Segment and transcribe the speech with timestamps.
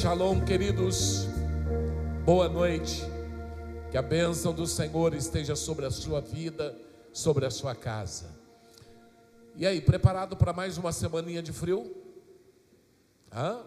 [0.00, 1.26] Shalom, queridos.
[2.22, 3.02] Boa noite.
[3.90, 6.76] Que a bênção do Senhor esteja sobre a sua vida,
[7.14, 8.26] sobre a sua casa.
[9.56, 11.96] E aí, preparado para mais uma semaninha de frio?
[13.32, 13.62] Hã?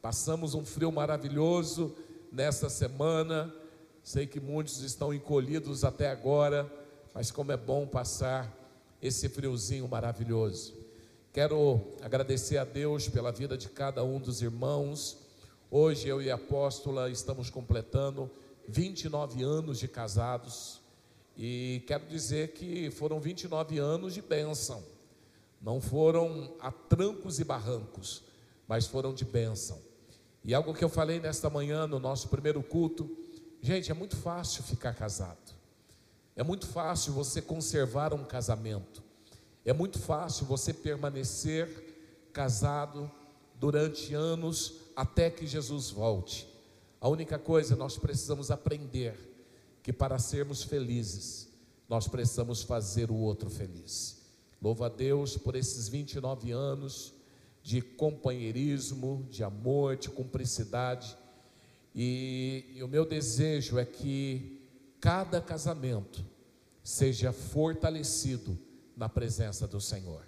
[0.00, 1.94] Passamos um frio maravilhoso
[2.32, 3.54] nesta semana.
[4.02, 6.72] Sei que muitos estão encolhidos até agora,
[7.12, 8.50] mas como é bom passar
[9.02, 10.72] esse friozinho maravilhoso.
[11.34, 15.25] Quero agradecer a Deus pela vida de cada um dos irmãos.
[15.68, 18.30] Hoje eu e a apóstola estamos completando
[18.68, 20.80] 29 anos de casados
[21.36, 24.80] e quero dizer que foram 29 anos de bênção.
[25.60, 28.22] Não foram a trancos e barrancos,
[28.68, 29.80] mas foram de bênção.
[30.44, 33.10] E algo que eu falei nesta manhã no nosso primeiro culto,
[33.60, 35.52] gente, é muito fácil ficar casado.
[36.36, 39.02] É muito fácil você conservar um casamento.
[39.64, 43.10] É muito fácil você permanecer casado
[43.58, 46.48] durante anos até que Jesus volte.
[46.98, 49.14] A única coisa nós precisamos aprender
[49.82, 51.48] que para sermos felizes,
[51.88, 54.16] nós precisamos fazer o outro feliz.
[54.60, 57.12] Louva a Deus por esses 29 anos
[57.62, 61.16] de companheirismo, de amor, de cumplicidade.
[61.94, 64.60] E, e o meu desejo é que
[65.00, 66.24] cada casamento
[66.82, 68.58] seja fortalecido
[68.96, 70.22] na presença do Senhor.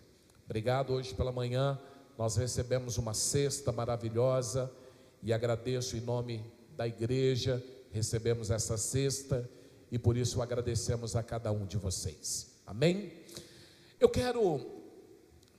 [0.44, 1.78] Obrigado hoje pela manhã.
[2.18, 4.68] Nós recebemos uma cesta maravilhosa
[5.22, 6.44] e agradeço em nome
[6.76, 7.64] da igreja.
[7.92, 9.48] Recebemos essa cesta
[9.88, 12.48] e por isso agradecemos a cada um de vocês.
[12.66, 13.12] Amém?
[14.00, 14.60] Eu quero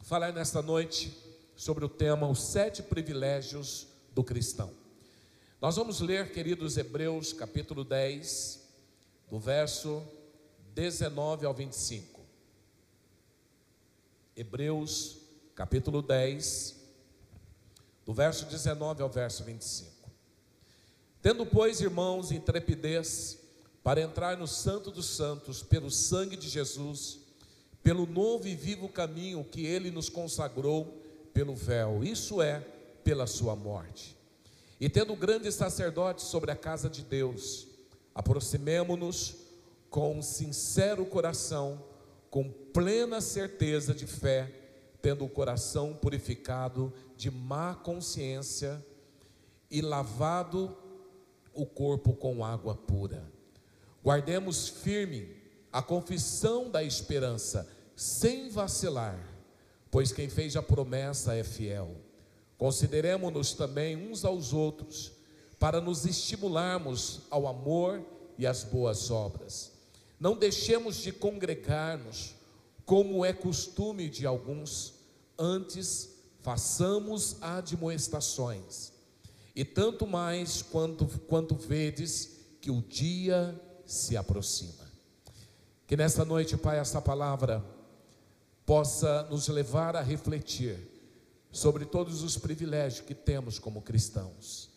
[0.02, 1.18] falar nesta noite
[1.56, 4.70] sobre o tema Os Sete Privilégios do Cristão.
[5.62, 8.68] Nós vamos ler, queridos Hebreus, capítulo 10,
[9.32, 10.04] do verso
[10.76, 12.20] 19 ao 25.
[14.36, 15.19] Hebreus,
[15.60, 16.74] capítulo 10,
[18.06, 19.92] do verso 19 ao verso 25.
[21.22, 23.38] Tendo, pois, irmãos, intrepidez
[23.84, 27.20] para entrar no Santo dos Santos pelo sangue de Jesus,
[27.84, 31.04] pelo novo e vivo caminho que ele nos consagrou
[31.34, 32.62] pelo véu, isso é,
[33.04, 34.16] pela sua morte.
[34.80, 37.68] E tendo grande sacerdote sobre a casa de Deus,
[38.16, 39.36] aproximemo-nos
[39.90, 41.84] com sincero coração,
[42.30, 44.59] com plena certeza de fé,
[45.02, 48.84] tendo o coração purificado de má consciência
[49.70, 50.76] e lavado
[51.54, 53.24] o corpo com água pura.
[54.04, 55.36] Guardemos firme
[55.72, 59.20] a confissão da esperança, sem vacilar,
[59.92, 61.96] pois quem fez a promessa é fiel.
[62.58, 65.12] Consideremos-nos também uns aos outros,
[65.60, 68.04] para nos estimularmos ao amor
[68.38, 69.74] e às boas obras.
[70.20, 72.36] Não deixemos de congregar-nos
[72.90, 74.96] como é costume de alguns,
[75.38, 76.10] antes
[76.42, 78.92] façamos admoestações,
[79.56, 83.54] e tanto mais quanto, quanto vedes que o dia
[83.86, 84.90] se aproxima.
[85.86, 87.64] Que nesta noite, Pai, essa palavra
[88.66, 90.80] possa nos levar a refletir
[91.52, 94.68] sobre todos os privilégios que temos como cristãos.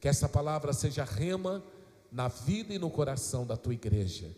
[0.00, 1.62] Que essa palavra seja rema
[2.10, 4.28] na vida e no coração da tua igreja.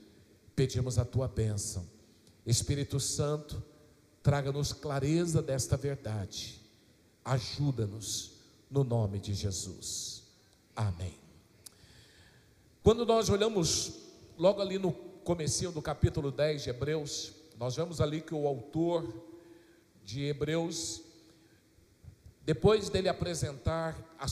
[0.54, 1.93] Pedimos a tua bênção
[2.46, 3.62] Espírito Santo,
[4.22, 6.60] traga-nos clareza desta verdade.
[7.24, 8.32] Ajuda-nos
[8.70, 10.22] no nome de Jesus.
[10.76, 11.14] Amém.
[12.82, 13.92] Quando nós olhamos
[14.36, 19.24] logo ali no comecinho do capítulo 10 de Hebreus, nós vemos ali que o autor
[20.04, 21.02] de Hebreus
[22.44, 24.26] depois dele apresentar a,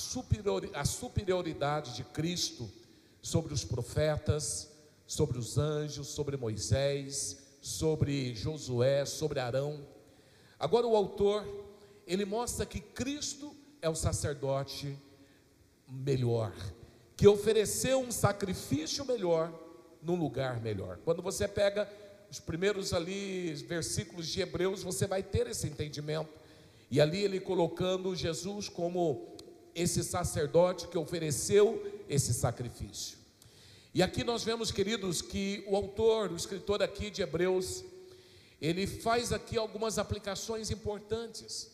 [0.74, 2.70] a superioridade de Cristo
[3.22, 4.70] sobre os profetas,
[5.06, 9.86] sobre os anjos, sobre Moisés, sobre Josué, sobre Arão.
[10.58, 11.46] Agora o autor,
[12.06, 14.98] ele mostra que Cristo é o sacerdote
[15.88, 16.52] melhor,
[17.16, 19.52] que ofereceu um sacrifício melhor
[20.02, 20.98] num lugar melhor.
[21.04, 21.88] Quando você pega
[22.28, 26.30] os primeiros ali versículos de Hebreus, você vai ter esse entendimento.
[26.90, 29.36] E ali ele colocando Jesus como
[29.74, 33.21] esse sacerdote que ofereceu esse sacrifício.
[33.94, 37.84] E aqui nós vemos, queridos, que o autor, o escritor aqui de Hebreus,
[38.58, 41.70] ele faz aqui algumas aplicações importantes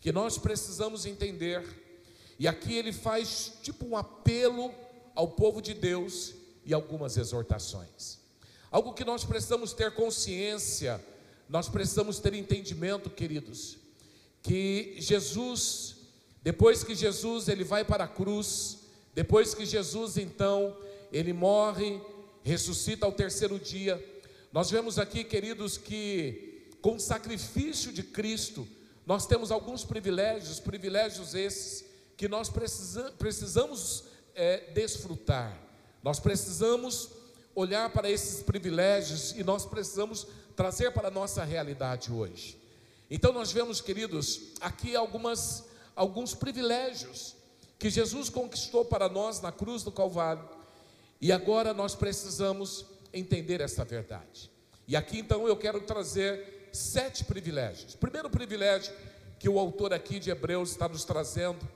[0.00, 1.64] que nós precisamos entender.
[2.38, 4.72] E aqui ele faz tipo um apelo
[5.12, 6.34] ao povo de Deus
[6.64, 8.20] e algumas exortações.
[8.70, 11.04] Algo que nós precisamos ter consciência,
[11.48, 13.76] nós precisamos ter entendimento, queridos,
[14.40, 15.96] que Jesus,
[16.44, 18.78] depois que Jesus ele vai para a cruz,
[19.16, 20.76] depois que Jesus então
[21.12, 22.00] ele morre,
[22.42, 24.04] ressuscita ao terceiro dia.
[24.52, 28.66] Nós vemos aqui, queridos, que com o sacrifício de Cristo,
[29.04, 31.84] nós temos alguns privilégios, privilégios esses
[32.16, 34.04] que nós precisa, precisamos
[34.34, 35.60] é, desfrutar,
[36.02, 37.10] nós precisamos
[37.54, 42.56] olhar para esses privilégios e nós precisamos trazer para a nossa realidade hoje.
[43.10, 45.64] Então nós vemos, queridos, aqui algumas,
[45.94, 47.34] alguns privilégios
[47.78, 50.44] que Jesus conquistou para nós na cruz do Calvário,
[51.20, 54.50] e agora nós precisamos entender essa verdade.
[54.86, 57.94] E aqui então eu quero trazer sete privilégios.
[57.94, 58.92] primeiro privilégio
[59.38, 61.66] que o autor aqui de Hebreus está nos trazendo,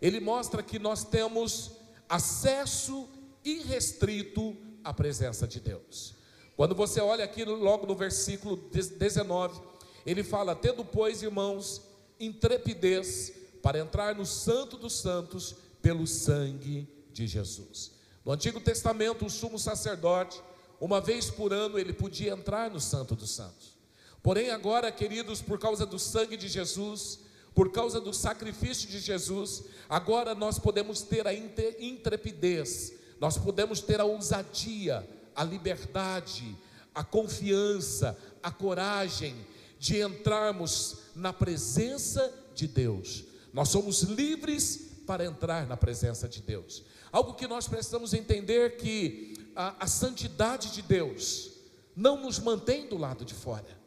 [0.00, 1.72] ele mostra que nós temos
[2.08, 3.08] acesso
[3.44, 6.14] irrestrito à presença de Deus.
[6.56, 9.60] Quando você olha aqui logo no versículo 19,
[10.04, 11.82] ele fala: Tendo, pois, irmãos,
[12.18, 13.32] intrepidez
[13.62, 17.92] para entrar no Santo dos Santos pelo sangue de Jesus.
[18.24, 20.40] No Antigo Testamento, o sumo sacerdote,
[20.80, 23.78] uma vez por ano, ele podia entrar no Santo dos Santos.
[24.22, 27.20] Porém, agora, queridos, por causa do sangue de Jesus,
[27.54, 34.00] por causa do sacrifício de Jesus, agora nós podemos ter a intrepidez, nós podemos ter
[34.00, 36.56] a ousadia, a liberdade,
[36.94, 39.34] a confiança, a coragem
[39.78, 43.24] de entrarmos na presença de Deus.
[43.52, 46.84] Nós somos livres para entrar na presença de Deus.
[47.12, 51.50] Algo que nós precisamos entender que a, a santidade de Deus
[51.96, 53.78] não nos mantém do lado de fora,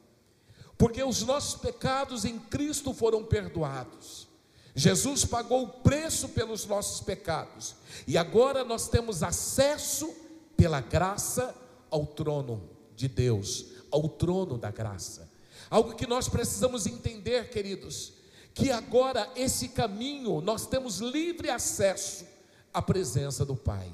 [0.78, 4.28] porque os nossos pecados em Cristo foram perdoados.
[4.76, 7.76] Jesus pagou o preço pelos nossos pecados
[8.08, 10.14] e agora nós temos acesso
[10.58, 11.56] pela graça
[11.90, 15.32] ao trono de Deus, ao trono da graça.
[15.70, 18.14] Algo que nós precisamos entender, queridos,
[18.54, 22.33] que agora esse caminho nós temos livre acesso
[22.74, 23.92] à presença do Pai.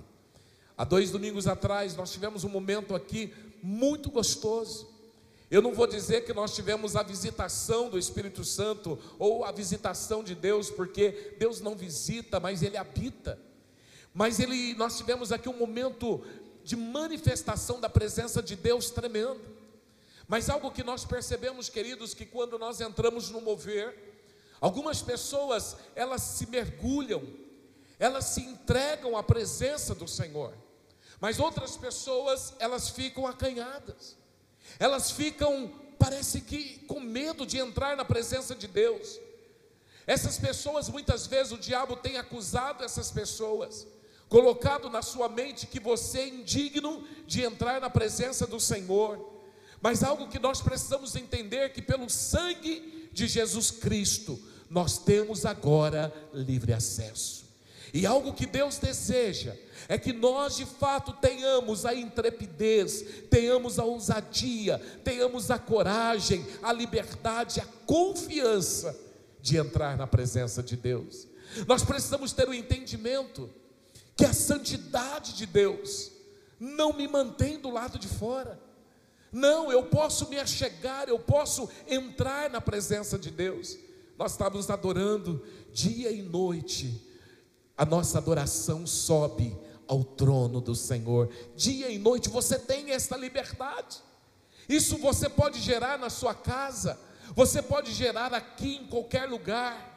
[0.78, 4.88] Há dois domingos atrás nós tivemos um momento aqui muito gostoso.
[5.52, 10.24] Eu não vou dizer que nós tivemos a visitação do Espírito Santo ou a visitação
[10.24, 13.40] de Deus, porque Deus não visita, mas Ele habita.
[14.14, 16.24] Mas ele, nós tivemos aqui um momento
[16.64, 19.42] de manifestação da presença de Deus tremendo.
[20.28, 23.96] Mas algo que nós percebemos, queridos, que quando nós entramos no mover,
[24.62, 27.24] algumas pessoas, elas se mergulham,
[28.00, 30.54] elas se entregam à presença do Senhor.
[31.20, 34.16] Mas outras pessoas, elas ficam acanhadas.
[34.80, 35.70] Elas ficam,
[36.00, 39.20] parece que com medo de entrar na presença de Deus.
[40.08, 43.86] Essas pessoas, muitas vezes o diabo tem acusado essas pessoas,
[44.30, 49.38] colocado na sua mente que você é indigno de entrar na presença do Senhor.
[49.82, 56.14] Mas algo que nós precisamos entender que pelo sangue de Jesus Cristo nós temos agora
[56.34, 57.49] livre acesso.
[57.94, 59.56] E algo que Deus deseja
[59.88, 66.72] é que nós de fato tenhamos a intrepidez, tenhamos a ousadia, tenhamos a coragem, a
[66.72, 68.96] liberdade, a confiança
[69.42, 71.28] de entrar na presença de Deus.
[71.68, 73.50] Nós precisamos ter o entendimento
[74.16, 76.12] que a santidade de Deus
[76.60, 78.60] não me mantém do lado de fora.
[79.32, 83.78] Não, eu posso me achegar, eu posso entrar na presença de Deus.
[84.18, 87.09] Nós estávamos adorando dia e noite,
[87.80, 91.30] a nossa adoração sobe ao trono do Senhor.
[91.56, 94.00] Dia e noite você tem esta liberdade.
[94.68, 97.00] Isso você pode gerar na sua casa,
[97.34, 99.88] você pode gerar aqui em qualquer lugar.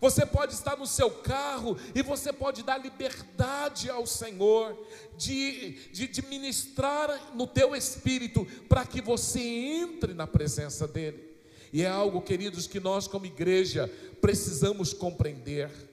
[0.00, 4.76] Você pode estar no seu carro e você pode dar liberdade ao Senhor
[5.16, 11.36] de, de, de ministrar no teu espírito para que você entre na presença dEle.
[11.72, 15.91] E é algo, queridos, que nós, como igreja, precisamos compreender.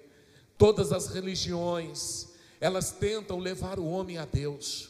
[0.59, 2.27] Todas as religiões,
[2.59, 4.89] elas tentam levar o homem a Deus,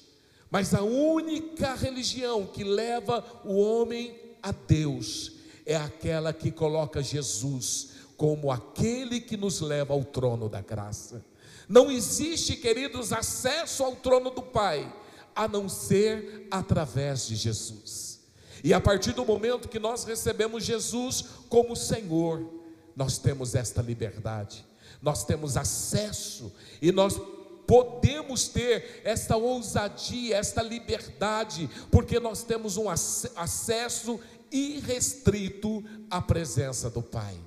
[0.49, 5.33] mas a única religião que leva o homem a Deus
[5.67, 11.23] é aquela que coloca Jesus como aquele que nos leva ao trono da graça.
[11.67, 14.91] Não existe, queridos, acesso ao trono do Pai
[15.35, 18.21] a não ser através de Jesus.
[18.63, 22.51] E a partir do momento que nós recebemos Jesus como Senhor,
[22.95, 24.65] nós temos esta liberdade,
[25.01, 26.51] nós temos acesso
[26.81, 27.19] e nós
[27.65, 34.19] podemos ter esta ousadia, esta liberdade, porque nós temos um acesso
[34.51, 37.37] irrestrito à presença do Pai.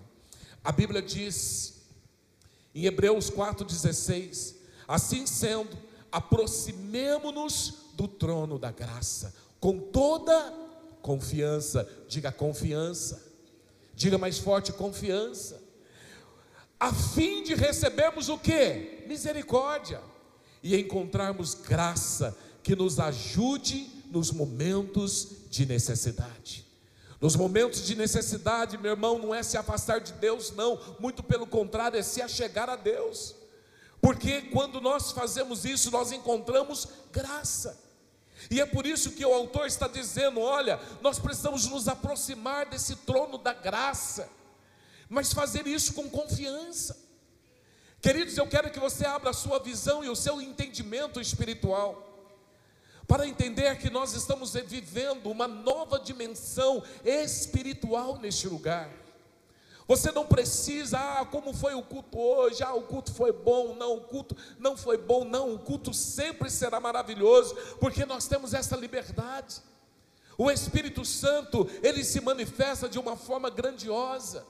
[0.63, 1.75] A Bíblia diz
[2.75, 4.55] em Hebreus 4,16:
[4.87, 5.77] Assim sendo,
[6.11, 10.53] aproximemo-nos do trono da graça, com toda
[11.03, 13.23] confiança, diga confiança,
[13.95, 15.62] diga mais forte confiança,
[16.83, 19.05] a fim de recebermos o que?
[19.07, 20.01] Misericórdia,
[20.61, 26.67] e encontrarmos graça que nos ajude nos momentos de necessidade.
[27.21, 31.47] Nos momentos de necessidade, meu irmão, não é se afastar de Deus, não, muito pelo
[31.47, 33.37] contrário, é se achegar a Deus.
[34.01, 37.79] Porque quando nós fazemos isso, nós encontramos graça.
[38.51, 42.97] E é por isso que o autor está dizendo: olha, nós precisamos nos aproximar desse
[42.97, 44.29] trono da graça,
[45.13, 46.99] mas fazer isso com confiança.
[48.01, 52.09] Queridos, eu quero que você abra a sua visão e o seu entendimento espiritual
[53.07, 58.91] para entender que nós estamos vivendo uma nova dimensão espiritual neste lugar.
[59.87, 62.63] Você não precisa, ah, como foi o culto hoje?
[62.63, 63.75] Ah, o culto foi bom.
[63.75, 65.27] Não, o culto não foi bom.
[65.27, 69.61] Não, o culto sempre será maravilhoso, porque nós temos essa liberdade.
[70.39, 74.47] O Espírito Santo, ele se manifesta de uma forma grandiosa.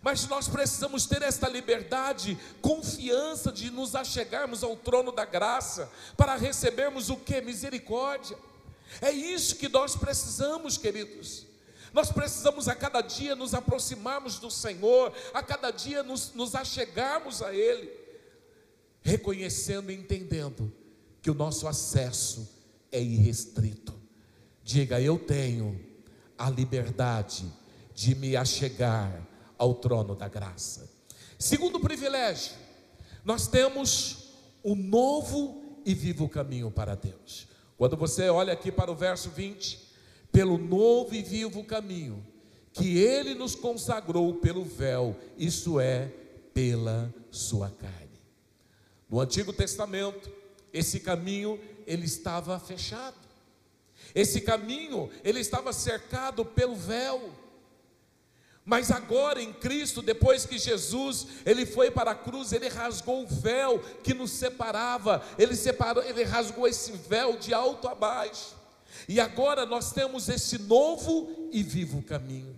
[0.00, 6.36] Mas nós precisamos ter esta liberdade, confiança de nos achegarmos ao trono da graça, para
[6.36, 7.40] recebermos o que?
[7.40, 8.36] Misericórdia.
[9.00, 11.46] É isso que nós precisamos, queridos.
[11.92, 17.42] Nós precisamos a cada dia nos aproximarmos do Senhor, a cada dia nos, nos achegarmos
[17.42, 17.90] a Ele,
[19.02, 20.72] reconhecendo e entendendo
[21.20, 22.48] que o nosso acesso
[22.90, 23.94] é irrestrito.
[24.64, 25.78] Diga, eu tenho
[26.38, 27.44] a liberdade
[27.94, 29.28] de me achegar
[29.62, 30.90] ao trono da graça.
[31.38, 32.52] Segundo privilégio,
[33.24, 37.46] nós temos o um novo e vivo caminho para Deus.
[37.78, 39.78] Quando você olha aqui para o verso 20,
[40.32, 42.26] pelo novo e vivo caminho
[42.72, 46.10] que ele nos consagrou pelo véu, isso é,
[46.52, 48.20] pela sua carne.
[49.08, 50.28] No Antigo Testamento,
[50.72, 53.16] esse caminho ele estava fechado.
[54.12, 57.41] Esse caminho ele estava cercado pelo véu.
[58.64, 63.26] Mas agora em Cristo, depois que Jesus, ele foi para a cruz, ele rasgou o
[63.26, 68.54] véu que nos separava, ele separou, ele rasgou esse véu de alto a baixo.
[69.08, 72.56] E agora nós temos esse novo e vivo caminho.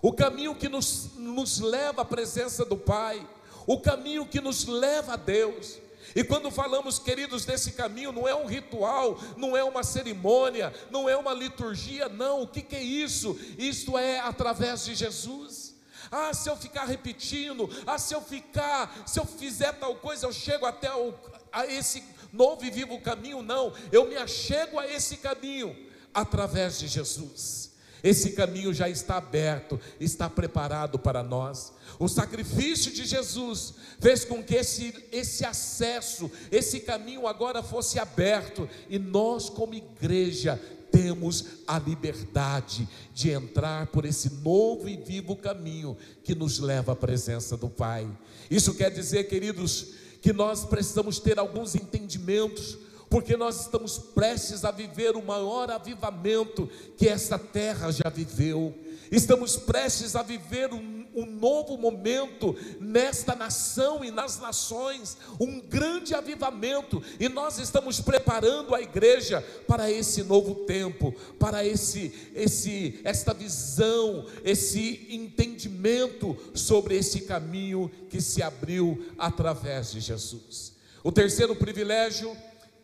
[0.00, 3.26] O caminho que nos, nos leva à presença do Pai,
[3.66, 5.78] o caminho que nos leva a Deus.
[6.14, 11.08] E quando falamos, queridos, desse caminho, não é um ritual, não é uma cerimônia, não
[11.08, 12.42] é uma liturgia, não.
[12.42, 13.38] O que, que é isso?
[13.58, 15.74] Isto é através de Jesus.
[16.10, 20.32] Ah, se eu ficar repetindo, ah, se eu ficar, se eu fizer tal coisa, eu
[20.32, 21.14] chego até o,
[21.52, 22.02] a esse
[22.32, 23.72] novo e vivo caminho, não.
[23.92, 25.76] Eu me achego a esse caminho
[26.12, 27.69] através de Jesus.
[28.02, 31.72] Esse caminho já está aberto, está preparado para nós.
[31.98, 38.68] O sacrifício de Jesus fez com que esse, esse acesso, esse caminho agora fosse aberto,
[38.88, 45.96] e nós, como igreja, temos a liberdade de entrar por esse novo e vivo caminho
[46.24, 48.08] que nos leva à presença do Pai.
[48.50, 52.76] Isso quer dizer, queridos, que nós precisamos ter alguns entendimentos,
[53.10, 58.72] porque nós estamos prestes a viver o maior avivamento que esta terra já viveu.
[59.10, 66.14] Estamos prestes a viver um, um, novo momento nesta nação e nas nações, um grande
[66.14, 73.34] avivamento, e nós estamos preparando a igreja para esse novo tempo, para esse, esse, esta
[73.34, 80.78] visão, esse entendimento sobre esse caminho que se abriu através de Jesus.
[81.02, 82.36] O terceiro privilégio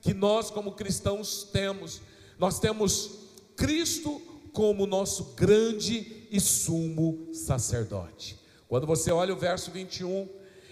[0.06, 2.00] que nós, como cristãos, temos,
[2.38, 3.10] nós temos
[3.56, 4.22] Cristo
[4.52, 8.38] como nosso grande e sumo sacerdote.
[8.68, 10.28] Quando você olha o verso 21,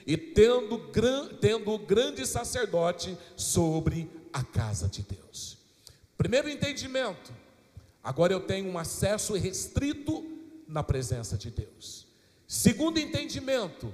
[0.06, 0.78] e tendo,
[1.40, 5.58] tendo o grande sacerdote sobre a casa de Deus.
[6.16, 7.32] Primeiro entendimento,
[8.04, 10.24] agora eu tenho um acesso restrito
[10.68, 12.06] na presença de Deus.
[12.46, 13.92] Segundo entendimento,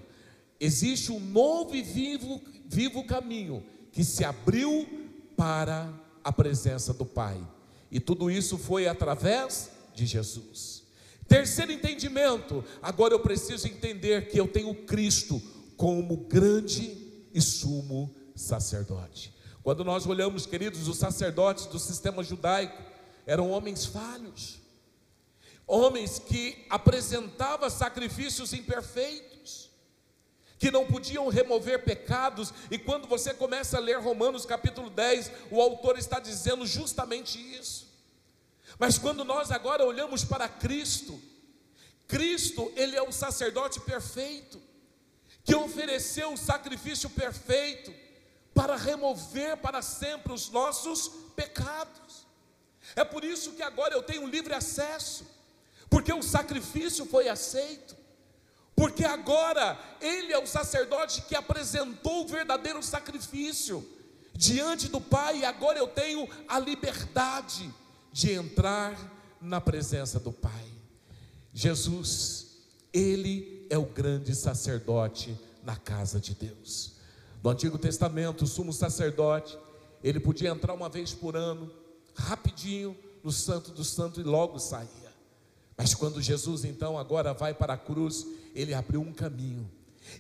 [0.61, 5.00] existe um novo e vivo, vivo caminho que se abriu
[5.41, 5.91] para
[6.23, 7.41] a presença do Pai.
[7.91, 10.83] E tudo isso foi através de Jesus.
[11.27, 15.41] Terceiro entendimento, agora eu preciso entender que eu tenho Cristo
[15.79, 16.95] como grande
[17.33, 19.35] e sumo sacerdote.
[19.63, 22.83] Quando nós olhamos, queridos, os sacerdotes do sistema judaico
[23.27, 24.61] eram homens falhos,
[25.67, 29.30] homens que apresentavam sacrifícios imperfeitos,
[30.61, 35.59] que não podiam remover pecados, e quando você começa a ler Romanos capítulo 10, o
[35.59, 37.89] autor está dizendo justamente isso.
[38.79, 41.19] Mas quando nós agora olhamos para Cristo,
[42.07, 44.61] Cristo, ele é o sacerdote perfeito,
[45.45, 47.91] que ofereceu o sacrifício perfeito
[48.53, 52.27] para remover para sempre os nossos pecados.
[52.95, 55.27] É por isso que agora eu tenho livre acesso,
[55.89, 58.00] porque o sacrifício foi aceito.
[58.81, 63.87] Porque agora ele é o sacerdote que apresentou o verdadeiro sacrifício
[64.33, 67.71] diante do Pai, e agora eu tenho a liberdade
[68.11, 68.99] de entrar
[69.39, 70.65] na presença do Pai.
[71.53, 72.47] Jesus,
[72.91, 76.93] Ele é o grande sacerdote na casa de Deus.
[77.45, 79.59] No Antigo Testamento, o sumo sacerdote,
[80.03, 81.71] ele podia entrar uma vez por ano,
[82.15, 85.10] rapidinho, no Santo do Santo e logo saía.
[85.81, 89.67] Mas quando Jesus então agora vai para a cruz, ele abriu um caminho.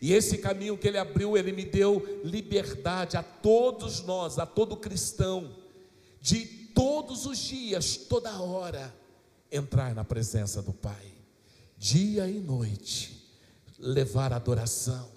[0.00, 4.74] E esse caminho que ele abriu, ele me deu liberdade a todos nós, a todo
[4.74, 5.54] cristão,
[6.18, 8.90] de todos os dias, toda hora,
[9.52, 11.12] entrar na presença do Pai,
[11.76, 13.30] dia e noite,
[13.78, 15.10] levar adoração,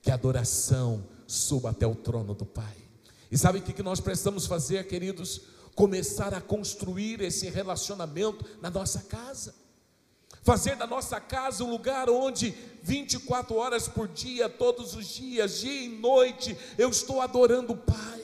[0.00, 2.76] que a adoração suba até o trono do Pai.
[3.28, 5.40] E sabe o que nós precisamos fazer, queridos?
[5.74, 9.58] Começar a construir esse relacionamento na nossa casa.
[10.42, 15.82] Fazer da nossa casa um lugar onde 24 horas por dia, todos os dias, dia
[15.82, 18.22] e noite, eu estou adorando o Pai.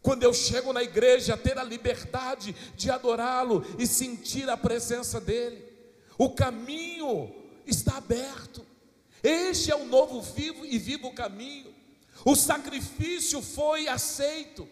[0.00, 5.64] Quando eu chego na igreja, ter a liberdade de adorá-lo e sentir a presença dEle.
[6.16, 7.34] O caminho
[7.66, 8.64] está aberto.
[9.22, 11.74] Este é o novo vivo e vivo caminho.
[12.24, 14.68] O sacrifício foi aceito.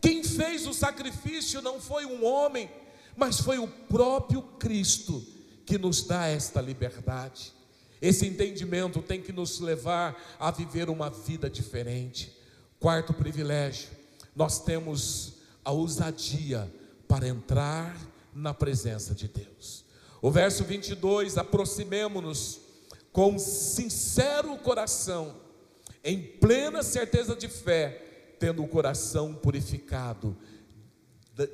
[0.00, 2.68] Quem fez o sacrifício não foi um homem,
[3.14, 5.24] mas foi o próprio Cristo
[5.70, 7.52] que nos dá esta liberdade.
[8.02, 12.36] Esse entendimento tem que nos levar a viver uma vida diferente.
[12.80, 13.88] Quarto privilégio,
[14.34, 15.34] nós temos
[15.64, 16.68] a ousadia
[17.06, 17.96] para entrar
[18.34, 19.84] na presença de Deus.
[20.20, 22.62] O verso 22, aproximemo-nos
[23.12, 25.36] com sincero coração
[26.02, 30.36] em plena certeza de fé, tendo o coração purificado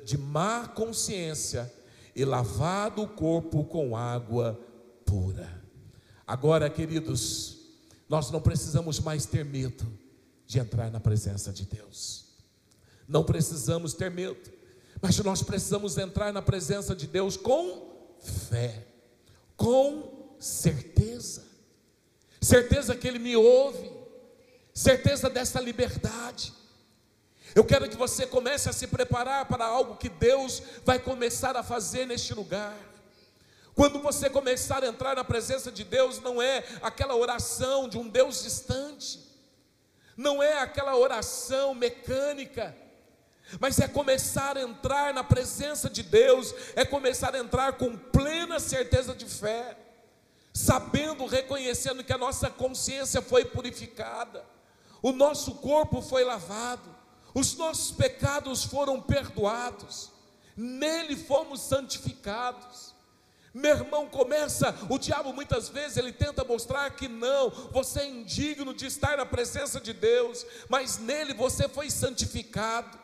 [0.03, 1.71] de má consciência
[2.17, 4.59] e lavado o corpo com água
[5.05, 5.63] pura.
[6.25, 7.59] Agora, queridos,
[8.09, 9.85] nós não precisamos mais ter medo
[10.43, 12.25] de entrar na presença de Deus.
[13.07, 14.51] Não precisamos ter medo,
[14.99, 18.87] mas nós precisamos entrar na presença de Deus com fé,
[19.55, 21.45] com certeza,
[22.41, 23.91] certeza que Ele me ouve,
[24.73, 26.51] certeza dessa liberdade.
[27.57, 31.63] Eu quero que você comece a se preparar para algo que Deus vai começar a
[31.63, 32.77] fazer neste lugar.
[33.73, 38.07] Quando você começar a entrar na presença de Deus, não é aquela oração de um
[38.07, 39.19] Deus distante,
[40.15, 42.77] não é aquela oração mecânica,
[43.59, 48.59] mas é começar a entrar na presença de Deus, é começar a entrar com plena
[48.59, 49.75] certeza de fé,
[50.53, 54.45] sabendo, reconhecendo que a nossa consciência foi purificada
[55.01, 56.95] o nosso corpo foi lavado,
[57.37, 60.09] os nossos pecados foram perdoados,
[60.55, 62.95] nele fomos santificados.
[63.53, 68.73] Meu irmão, começa, o diabo muitas vezes ele tenta mostrar que não, você é indigno
[68.73, 72.97] de estar na presença de Deus, mas nele você foi santificado.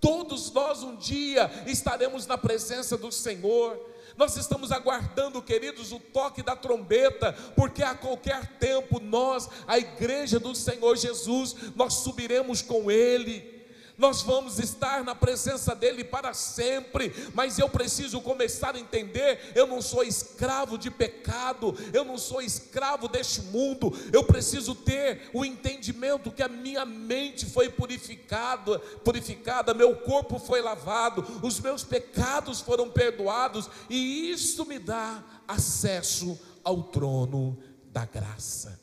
[0.00, 3.76] Todos nós um dia estaremos na presença do Senhor.
[4.20, 10.38] Nós estamos aguardando, queridos, o toque da trombeta, porque a qualquer tempo nós, a igreja
[10.38, 13.59] do Senhor Jesus, nós subiremos com Ele
[14.00, 19.66] nós vamos estar na presença dEle para sempre, mas eu preciso começar a entender: eu
[19.66, 25.44] não sou escravo de pecado, eu não sou escravo deste mundo, eu preciso ter o
[25.44, 32.62] entendimento que a minha mente foi purificada, purificada, meu corpo foi lavado, os meus pecados
[32.62, 38.80] foram perdoados, e isso me dá acesso ao trono da graça.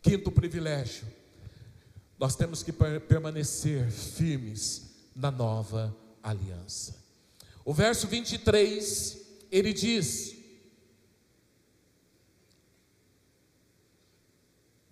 [0.00, 1.06] Quinto privilégio,
[2.22, 6.94] nós temos que permanecer firmes na nova aliança.
[7.64, 9.18] O verso 23,
[9.50, 10.36] ele diz: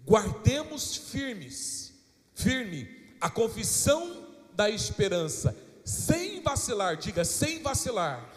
[0.04, 1.92] Guardemos firmes,
[2.34, 2.88] firme
[3.20, 8.28] a confissão da esperança, sem vacilar, diga sem vacilar,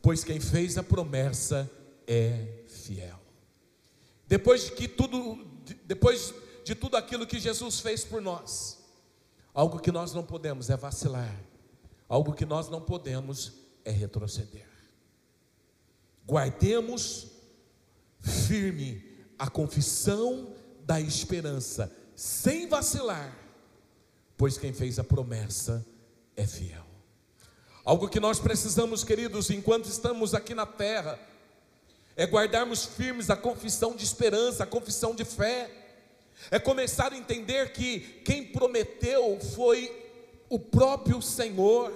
[0.00, 1.68] pois quem fez a promessa
[2.06, 3.18] é fiel.
[4.28, 5.44] Depois que tudo,
[5.84, 6.32] depois
[6.64, 8.78] de tudo aquilo que Jesus fez por nós.
[9.54, 11.34] Algo que nós não podemos é vacilar,
[12.08, 13.52] algo que nós não podemos
[13.84, 14.68] é retroceder.
[16.26, 17.28] Guardemos
[18.20, 19.04] firme
[19.38, 23.36] a confissão da esperança, sem vacilar,
[24.36, 25.84] pois quem fez a promessa
[26.36, 26.86] é fiel.
[27.84, 31.18] Algo que nós precisamos, queridos, enquanto estamos aqui na terra,
[32.16, 35.81] é guardarmos firmes a confissão de esperança, a confissão de fé
[36.50, 39.90] é começar a entender que quem prometeu foi
[40.48, 41.92] o próprio Senhor.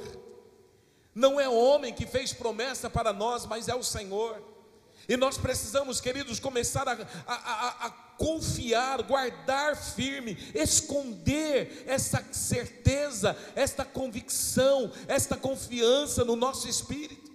[1.14, 4.42] Não é homem que fez promessa para nós, mas é o Senhor.
[5.08, 6.92] E nós precisamos, queridos, começar a,
[7.26, 16.68] a, a, a, confiar, guardar firme, esconder essa certeza, esta convicção, esta confiança no nosso
[16.68, 17.30] espírito.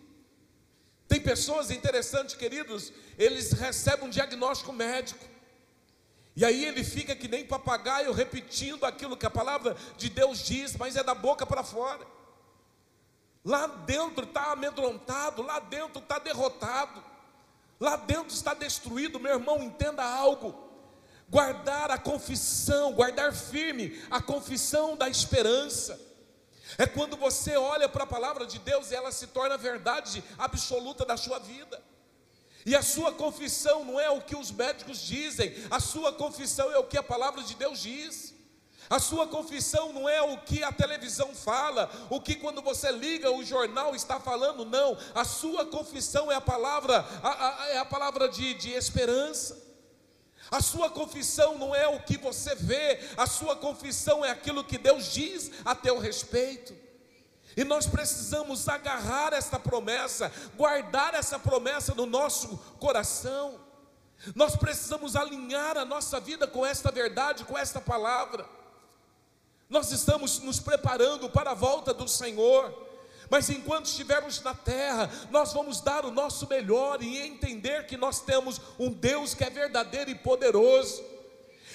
[1.08, 5.26] Tem pessoas interessantes, queridos, eles recebem um diagnóstico médico,
[6.36, 10.76] E aí ele fica que nem papagaio repetindo aquilo que a palavra de Deus diz,
[10.78, 12.06] mas é da boca para fora.
[13.44, 17.04] Lá dentro está amedrontado, lá dentro está derrotado,
[17.80, 19.20] lá dentro está destruído.
[19.20, 20.70] Meu irmão, entenda algo.
[21.30, 26.00] Guardar a confissão, guardar firme a confissão da esperança.
[26.78, 31.06] É quando você olha para a palavra de Deus e ela se torna verdade absoluta
[31.06, 31.82] da sua vida.
[32.65, 36.78] E a sua confissão não é o que os médicos dizem, a sua confissão é
[36.78, 38.34] o que a palavra de Deus diz.
[38.89, 43.32] A sua confissão não é o que a televisão fala, o que quando você liga
[43.32, 44.97] o jornal está falando, não.
[45.15, 49.71] A sua confissão é a palavra, a, a, é a palavra de, de esperança.
[50.52, 54.78] A sua confissão não é o que você vê, a sua confissão é aquilo que
[54.78, 56.76] Deus diz a teu respeito.
[57.56, 63.60] E nós precisamos agarrar essa promessa, guardar essa promessa no nosso coração.
[64.36, 68.46] Nós precisamos alinhar a nossa vida com esta verdade, com esta palavra.
[69.70, 72.90] Nós estamos nos preparando para a volta do Senhor.
[73.30, 78.20] Mas enquanto estivermos na terra, nós vamos dar o nosso melhor e entender que nós
[78.20, 81.02] temos um Deus que é verdadeiro e poderoso.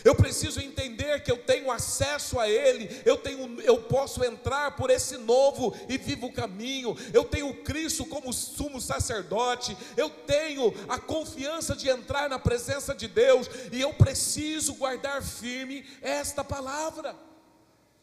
[0.07, 4.88] Eu preciso entender que eu tenho acesso a Ele, eu, tenho, eu posso entrar por
[4.88, 11.75] esse novo e vivo caminho, eu tenho Cristo como sumo sacerdote, eu tenho a confiança
[11.75, 17.16] de entrar na presença de Deus, e eu preciso guardar firme esta palavra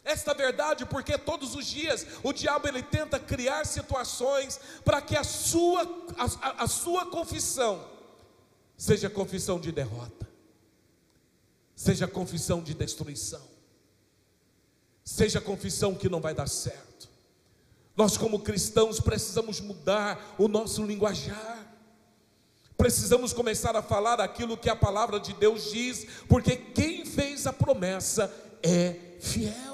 [0.04, 5.24] esta verdade, porque todos os dias o diabo ele tenta criar situações para que a
[5.24, 5.84] sua,
[6.18, 7.88] a, a sua confissão
[8.76, 10.28] seja confissão de derrota,
[11.76, 13.42] seja confissão de destruição,
[15.04, 17.10] seja confissão que não vai dar certo.
[17.96, 21.68] Nós, como cristãos, precisamos mudar o nosso linguajar.
[22.76, 27.54] Precisamos começar a falar aquilo que a palavra de Deus diz, porque quem fez a
[27.54, 28.34] promessa
[28.64, 29.73] é fiel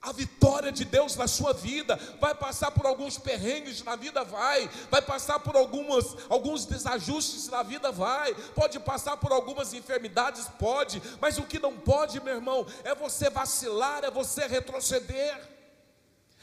[0.00, 4.68] a vitória de Deus na sua vida, vai passar por alguns perrengues na vida, vai,
[4.90, 11.02] vai passar por algumas, alguns desajustes na vida, vai, pode passar por algumas enfermidades, pode,
[11.20, 15.36] mas o que não pode, meu irmão, é você vacilar, é você retroceder,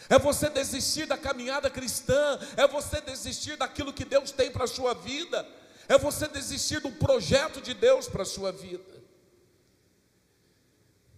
[0.09, 4.67] é você desistir da caminhada cristã, é você desistir daquilo que Deus tem para a
[4.67, 5.47] sua vida,
[5.87, 8.83] é você desistir do projeto de Deus para a sua vida.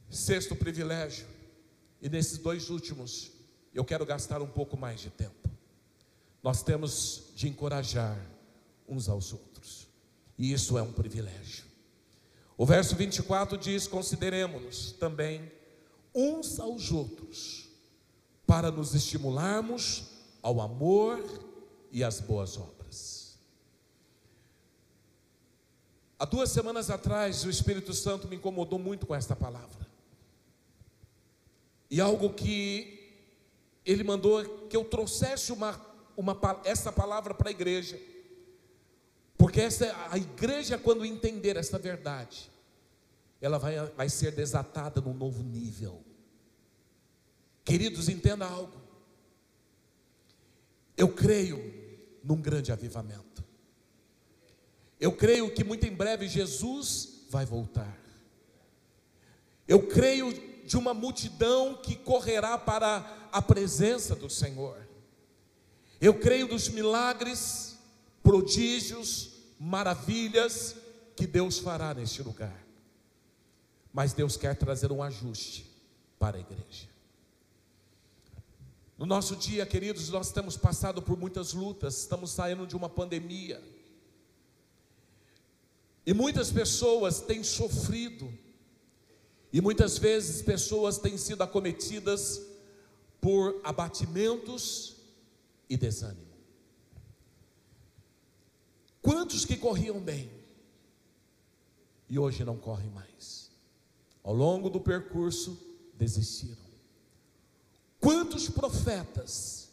[0.09, 1.27] Sexto privilégio,
[2.01, 3.31] e nesses dois últimos,
[3.73, 5.49] eu quero gastar um pouco mais de tempo.
[6.43, 8.19] Nós temos de encorajar
[8.87, 9.87] uns aos outros,
[10.37, 11.65] e isso é um privilégio.
[12.57, 15.51] O verso 24 diz: Consideremos-nos também
[16.13, 17.67] uns aos outros,
[18.45, 20.05] para nos estimularmos
[20.41, 21.23] ao amor
[21.91, 23.37] e às boas obras.
[26.19, 29.86] Há duas semanas atrás, o Espírito Santo me incomodou muito com esta palavra.
[31.89, 32.97] E algo que
[33.85, 35.79] ele mandou que eu trouxesse uma,
[36.15, 37.99] uma, essa palavra para a igreja.
[39.37, 42.51] Porque essa, a igreja, quando entender essa verdade,
[43.39, 46.03] ela vai, vai ser desatada num novo nível.
[47.63, 48.81] Queridos, entenda algo.
[50.97, 51.73] Eu creio
[52.23, 53.43] num grande avivamento.
[54.99, 57.95] Eu creio que muito em breve Jesus vai voltar.
[59.67, 60.33] Eu creio
[60.67, 64.85] de uma multidão que correrá para a presença do Senhor.
[66.01, 67.79] Eu creio nos milagres,
[68.21, 70.75] prodígios, maravilhas
[71.15, 72.65] que Deus fará neste lugar.
[73.93, 75.71] Mas Deus quer trazer um ajuste
[76.19, 76.89] para a igreja.
[78.97, 83.63] No nosso dia, queridos, nós temos passado por muitas lutas, estamos saindo de uma pandemia.
[86.05, 88.29] E muitas pessoas têm sofrido
[89.51, 92.41] e muitas vezes pessoas têm sido acometidas
[93.21, 94.95] por abatimentos
[95.69, 96.27] e desânimo.
[99.01, 100.29] Quantos que corriam bem
[102.09, 103.49] e hoje não correm mais?
[104.23, 105.57] Ao longo do percurso
[105.93, 106.67] desistiram.
[107.99, 109.69] Quantos profetas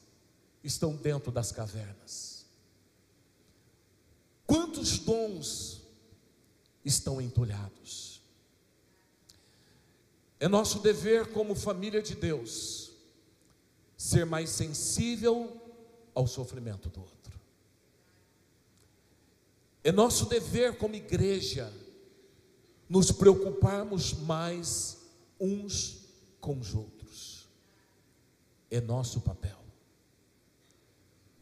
[0.62, 2.46] estão dentro das cavernas?
[4.46, 5.82] Quantos dons
[6.84, 8.13] estão entulhados?
[10.44, 12.90] É nosso dever, como família de Deus,
[13.96, 15.58] ser mais sensível
[16.14, 17.40] ao sofrimento do outro.
[19.82, 21.72] É nosso dever, como igreja,
[22.86, 24.98] nos preocuparmos mais
[25.40, 26.00] uns
[26.42, 27.48] com os outros.
[28.70, 29.63] É nosso papel.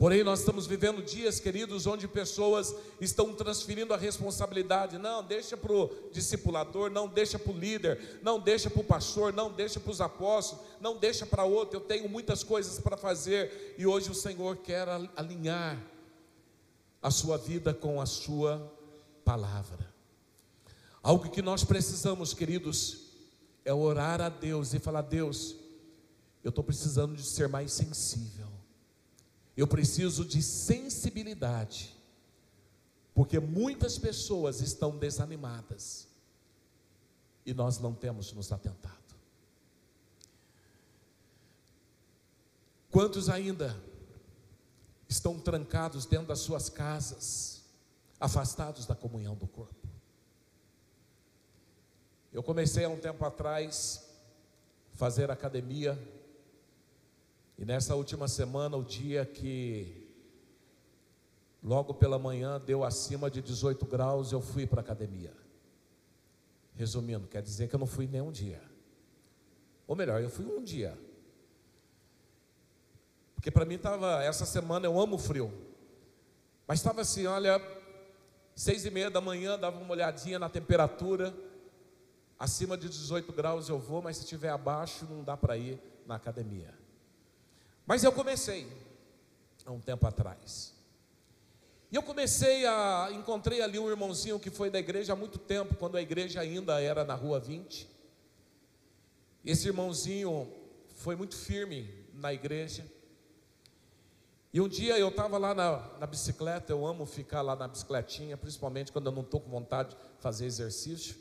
[0.03, 4.99] Porém, nós estamos vivendo dias, queridos, onde pessoas estão transferindo a responsabilidade.
[4.99, 9.33] Não, deixa para o discipulador, não deixa para o líder, não deixa para o pastor,
[9.33, 11.77] não deixa para os apóstolos, não deixa para outro.
[11.77, 15.81] Eu tenho muitas coisas para fazer e hoje o Senhor quer alinhar
[17.01, 18.77] a sua vida com a sua
[19.25, 19.89] palavra.
[21.01, 23.05] Algo que nós precisamos, queridos,
[23.65, 25.55] é orar a Deus e falar: Deus,
[26.43, 28.52] eu estou precisando de ser mais sensível.
[29.57, 31.95] Eu preciso de sensibilidade,
[33.15, 36.09] porque muitas pessoas estão desanimadas
[37.45, 38.97] e nós não temos nos atentado.
[42.91, 43.79] Quantos ainda
[45.09, 47.63] estão trancados dentro das suas casas,
[48.19, 49.89] afastados da comunhão do corpo?
[52.33, 54.09] Eu comecei há um tempo atrás
[54.95, 55.99] fazer academia
[57.59, 60.09] e nessa última semana, o dia que
[61.63, 65.33] logo pela manhã deu acima de 18 graus, eu fui para a academia.
[66.75, 68.63] Resumindo, quer dizer que eu não fui nem um dia.
[69.87, 70.99] Ou melhor, eu fui um dia.
[73.35, 75.53] Porque para mim estava, essa semana eu amo frio.
[76.67, 77.61] Mas estava assim, olha,
[78.55, 81.35] seis e meia da manhã, dava uma olhadinha na temperatura.
[82.39, 86.17] Acima de 18 graus eu vou, mas se estiver abaixo não dá para ir na
[86.17, 86.82] academia.
[87.87, 88.67] Mas eu comecei
[89.65, 90.73] há um tempo atrás.
[91.91, 93.11] E eu comecei a.
[93.13, 96.81] Encontrei ali um irmãozinho que foi da igreja há muito tempo, quando a igreja ainda
[96.81, 97.87] era na rua 20.
[99.45, 100.51] Esse irmãozinho
[100.97, 102.85] foi muito firme na igreja.
[104.55, 108.37] E um dia eu estava lá na, na, bicicleta, eu amo ficar lá na bicicletinha,
[108.37, 111.17] principalmente quando eu não estou com vontade de fazer exercício.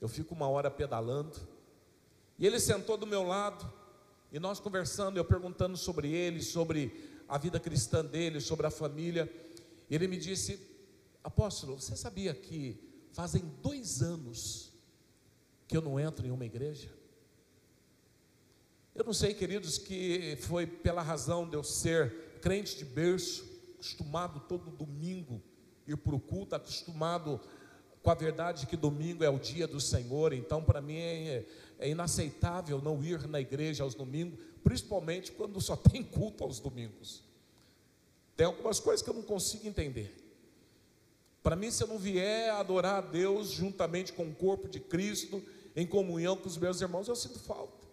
[0.00, 1.36] Eu fico uma hora pedalando.
[2.38, 3.70] E ele sentou do meu lado,
[4.30, 9.30] e nós conversando, eu perguntando sobre ele, sobre a vida cristã dele, sobre a família.
[9.90, 10.60] Ele me disse:
[11.24, 12.78] Apóstolo, você sabia que
[13.12, 14.72] fazem dois anos
[15.66, 16.90] que eu não entro em uma igreja?
[18.94, 24.40] Eu não sei, queridos, que foi pela razão de eu ser crente de berço, acostumado
[24.40, 25.42] todo domingo
[25.86, 27.40] ir para o culto, acostumado
[28.08, 31.44] com a verdade que domingo é o dia do Senhor, então para mim é,
[31.78, 37.22] é inaceitável não ir na igreja aos domingos, principalmente quando só tem culto aos domingos.
[38.34, 40.10] Tem algumas coisas que eu não consigo entender.
[41.42, 45.44] Para mim, se eu não vier adorar a Deus juntamente com o corpo de Cristo,
[45.76, 47.86] em comunhão com os meus irmãos, eu sinto falta.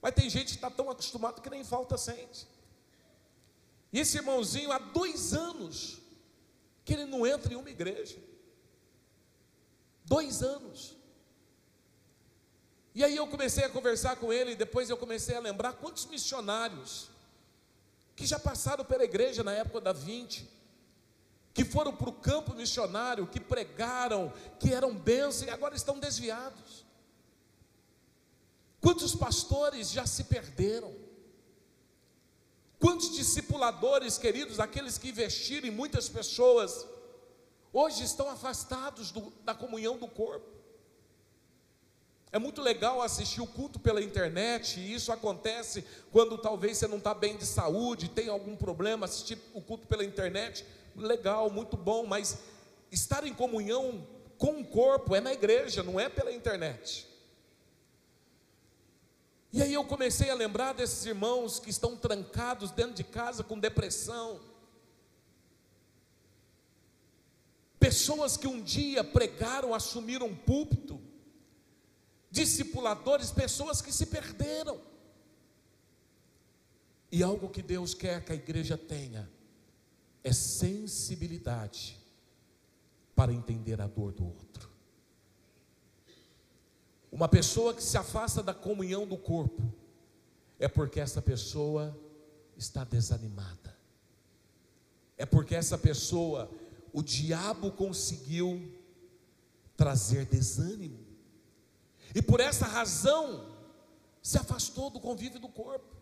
[0.00, 2.46] Mas tem gente que está tão acostumado que nem falta sente.
[3.92, 6.00] E esse irmãozinho, há dois anos,
[6.82, 8.32] que ele não entra em uma igreja.
[10.04, 10.96] Dois anos.
[12.94, 16.06] E aí eu comecei a conversar com ele, e depois eu comecei a lembrar quantos
[16.06, 17.10] missionários
[18.14, 20.48] que já passaram pela igreja na época da 20,
[21.52, 26.84] que foram para o campo missionário, que pregaram, que eram bênçãos e agora estão desviados.
[28.80, 30.94] Quantos pastores já se perderam?
[32.78, 36.86] Quantos discipuladores, queridos, aqueles que investiram em muitas pessoas,
[37.74, 40.54] hoje estão afastados do, da comunhão do corpo?
[42.32, 46.98] É muito legal assistir o culto pela internet, e isso acontece quando talvez você não
[46.98, 50.64] está bem de saúde, tem algum problema, assistir o culto pela internet,
[50.96, 52.38] legal, muito bom, mas
[52.90, 54.06] estar em comunhão
[54.38, 57.06] com o corpo é na igreja, não é pela internet.
[59.52, 63.56] E aí eu comecei a lembrar desses irmãos que estão trancados dentro de casa com
[63.56, 64.40] depressão.
[67.94, 71.00] Pessoas que um dia pregaram, assumiram um púlpito,
[72.28, 74.80] discipuladores, pessoas que se perderam.
[77.12, 79.30] E algo que Deus quer que a igreja tenha
[80.24, 81.96] é sensibilidade
[83.14, 84.68] para entender a dor do outro.
[87.12, 89.72] Uma pessoa que se afasta da comunhão do corpo
[90.58, 91.96] é porque essa pessoa
[92.56, 93.72] está desanimada.
[95.16, 96.50] É porque essa pessoa,
[96.94, 98.72] o diabo conseguiu
[99.76, 101.04] trazer desânimo
[102.14, 103.52] e por essa razão,
[104.22, 105.96] se afastou do convívio do corpo.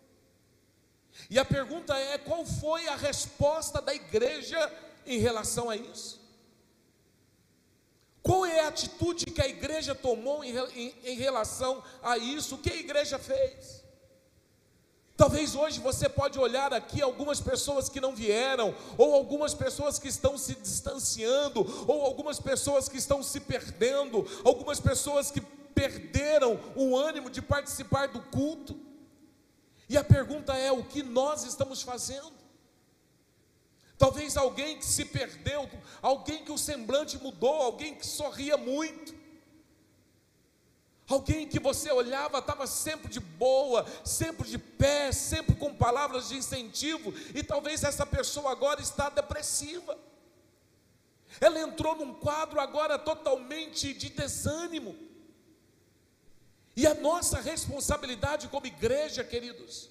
[1.31, 4.59] E a pergunta é: qual foi a resposta da igreja
[5.07, 6.21] em relação a isso?
[8.23, 12.55] Qual é a atitude que a igreja tomou em, em, em, relação a isso?
[12.55, 13.82] O que a igreja fez?
[15.17, 20.09] Talvez hoje você pode olhar aqui algumas pessoas que não vieram, ou algumas pessoas que
[20.09, 26.97] estão se distanciando, ou algumas pessoas que estão se perdendo, algumas pessoas que perderam o
[26.97, 28.79] ânimo de participar do culto.
[29.89, 32.33] E a pergunta é: o que nós estamos fazendo?
[33.99, 35.71] Talvez alguém que se perdeu,
[36.01, 39.22] alguém que o semblante mudou, alguém que sorria muito.
[41.13, 46.37] Alguém que você olhava, estava sempre de boa, sempre de pé, sempre com palavras de
[46.37, 49.99] incentivo, e talvez essa pessoa agora está depressiva.
[51.39, 54.97] Ela entrou num quadro agora totalmente de desânimo.
[56.75, 59.91] E a nossa responsabilidade como igreja, queridos,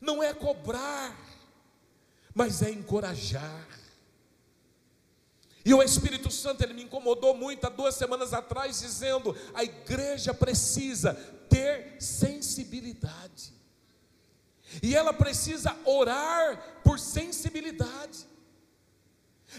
[0.00, 1.14] não é cobrar,
[2.34, 3.68] mas é encorajar.
[5.64, 10.32] E o Espírito Santo, ele me incomodou muito há duas semanas atrás, dizendo: a igreja
[10.32, 11.14] precisa
[11.48, 13.52] ter sensibilidade,
[14.82, 18.26] e ela precisa orar por sensibilidade.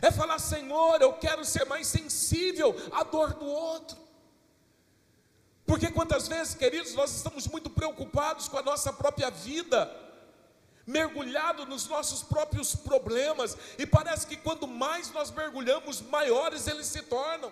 [0.02, 3.98] É falar, Senhor, eu quero ser mais sensível à dor do outro.
[5.66, 9.86] Porque quantas vezes, queridos, nós estamos muito preocupados com a nossa própria vida,
[10.86, 17.02] mergulhado nos nossos próprios problemas, e parece que quando mais nós mergulhamos, maiores eles se
[17.04, 17.52] tornam.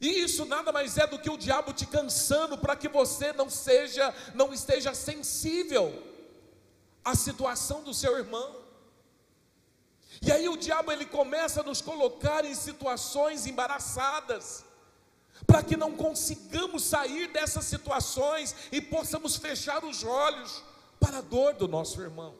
[0.00, 3.48] E isso nada mais é do que o diabo te cansando para que você não
[3.48, 6.02] seja, não esteja sensível
[7.04, 8.64] à situação do seu irmão.
[10.20, 14.64] E aí o diabo ele começa a nos colocar em situações embaraçadas,
[15.46, 20.62] para que não consigamos sair dessas situações e possamos fechar os olhos
[21.04, 22.34] para a dor do nosso irmão.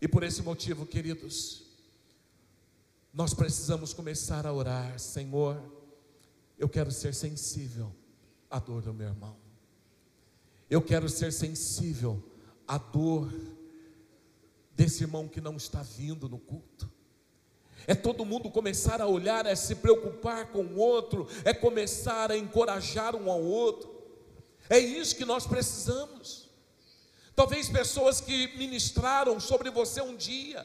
[0.00, 1.62] E por esse motivo, queridos,
[3.12, 5.62] nós precisamos começar a orar, Senhor,
[6.58, 7.94] eu quero ser sensível
[8.50, 9.36] à dor do meu irmão.
[10.68, 12.20] Eu quero ser sensível
[12.66, 13.32] à dor
[14.74, 16.90] desse irmão que não está vindo no culto.
[17.86, 22.36] É todo mundo começar a olhar, é se preocupar com o outro, é começar a
[22.36, 23.94] encorajar um ao outro.
[24.68, 26.43] É isso que nós precisamos.
[27.34, 30.64] Talvez pessoas que ministraram sobre você um dia,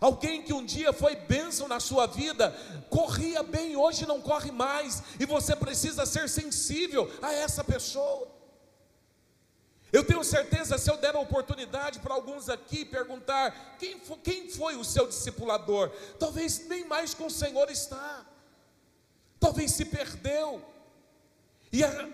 [0.00, 2.50] alguém que um dia foi bênção na sua vida,
[2.88, 8.26] corria bem, hoje não corre mais, e você precisa ser sensível a essa pessoa.
[9.92, 14.50] Eu tenho certeza, se eu der a oportunidade para alguns aqui perguntar quem foi, quem
[14.50, 18.24] foi o seu discipulador, talvez nem mais com o Senhor está,
[19.38, 20.64] talvez se perdeu,
[21.70, 22.08] e a,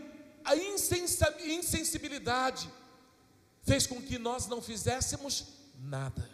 [0.44, 2.68] a insensibilidade
[3.64, 5.48] fez com que nós não fizéssemos
[5.80, 6.30] nada.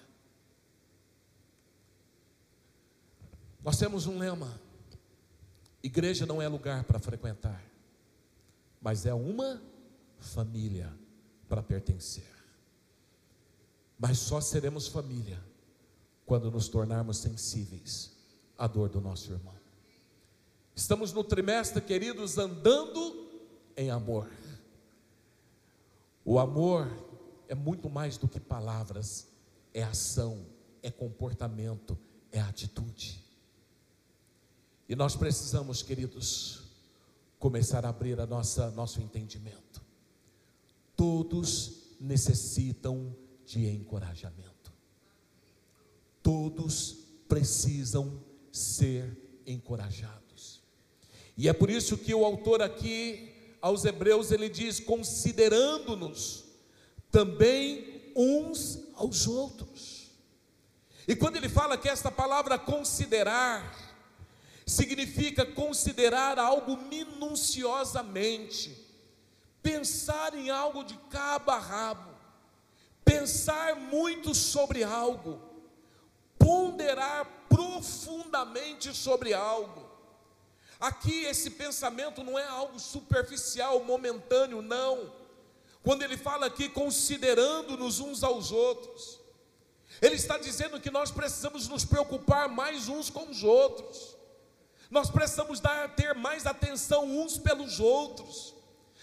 [3.63, 4.61] Nós temos um lema:
[5.83, 7.63] igreja não é lugar para frequentar,
[8.81, 9.63] mas é uma
[10.19, 10.93] família
[11.49, 12.29] para pertencer.
[13.99, 15.43] Mas só seremos família
[16.25, 18.13] quando nos tornarmos sensíveis
[18.57, 19.55] à dor do nosso irmão.
[20.75, 23.29] Estamos no trimestre, queridos, andando
[23.77, 24.31] em amor.
[26.25, 26.89] O amor
[27.51, 29.27] é muito mais do que palavras,
[29.75, 30.47] é ação,
[30.85, 31.99] é comportamento,
[32.31, 33.25] é atitude.
[34.89, 36.63] E nós precisamos, queridos,
[37.41, 39.83] começar a abrir a nossa nosso entendimento.
[40.95, 44.73] Todos necessitam de encorajamento.
[46.23, 50.63] Todos precisam ser encorajados.
[51.37, 56.50] E é por isso que o autor aqui aos Hebreus ele diz: considerando-nos
[57.11, 60.11] também uns aos outros.
[61.07, 63.75] E quando ele fala que esta palavra considerar,
[64.67, 68.77] significa considerar algo minuciosamente,
[69.63, 72.11] pensar em algo de cabo a rabo,
[73.05, 75.43] pensar muito sobre algo,
[76.39, 79.91] ponderar profundamente sobre algo.
[80.79, 85.20] Aqui esse pensamento não é algo superficial, momentâneo, não
[85.83, 89.19] quando ele fala aqui considerando-nos uns aos outros,
[90.01, 94.17] ele está dizendo que nós precisamos nos preocupar mais uns com os outros.
[94.91, 98.55] Nós precisamos dar ter mais atenção uns pelos outros.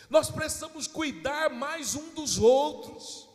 [0.09, 3.27] Nós precisamos cuidar mais um dos outros.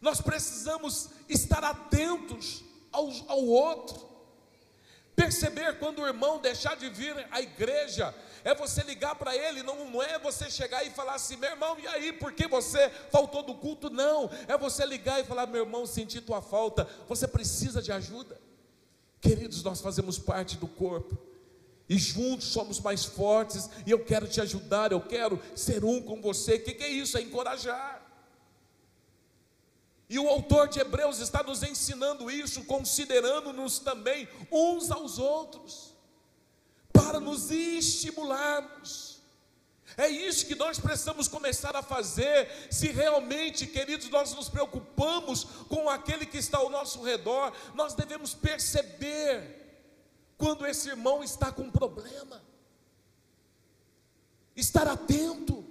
[0.00, 4.08] Nós precisamos estar atentos ao, ao outro.
[5.16, 8.14] Perceber quando o irmão deixar de vir à igreja,
[8.44, 11.78] é você ligar para ele, não, não é você chegar e falar assim, meu irmão,
[11.78, 13.88] e aí, por que você faltou do culto?
[13.88, 18.38] Não, é você ligar e falar, meu irmão, senti tua falta, você precisa de ajuda.
[19.18, 21.16] Queridos, nós fazemos parte do corpo,
[21.88, 26.20] e juntos somos mais fortes, e eu quero te ajudar, eu quero ser um com
[26.20, 26.56] você.
[26.56, 27.16] O que, que é isso?
[27.16, 28.02] É encorajar.
[30.06, 35.93] E o autor de Hebreus está nos ensinando isso, considerando-nos também uns aos outros
[37.04, 39.20] para nos estimularmos.
[39.96, 45.88] É isso que nós precisamos começar a fazer, se realmente, queridos, nós nos preocupamos com
[45.88, 49.62] aquele que está ao nosso redor, nós devemos perceber
[50.36, 52.42] quando esse irmão está com problema,
[54.56, 55.64] estar atento,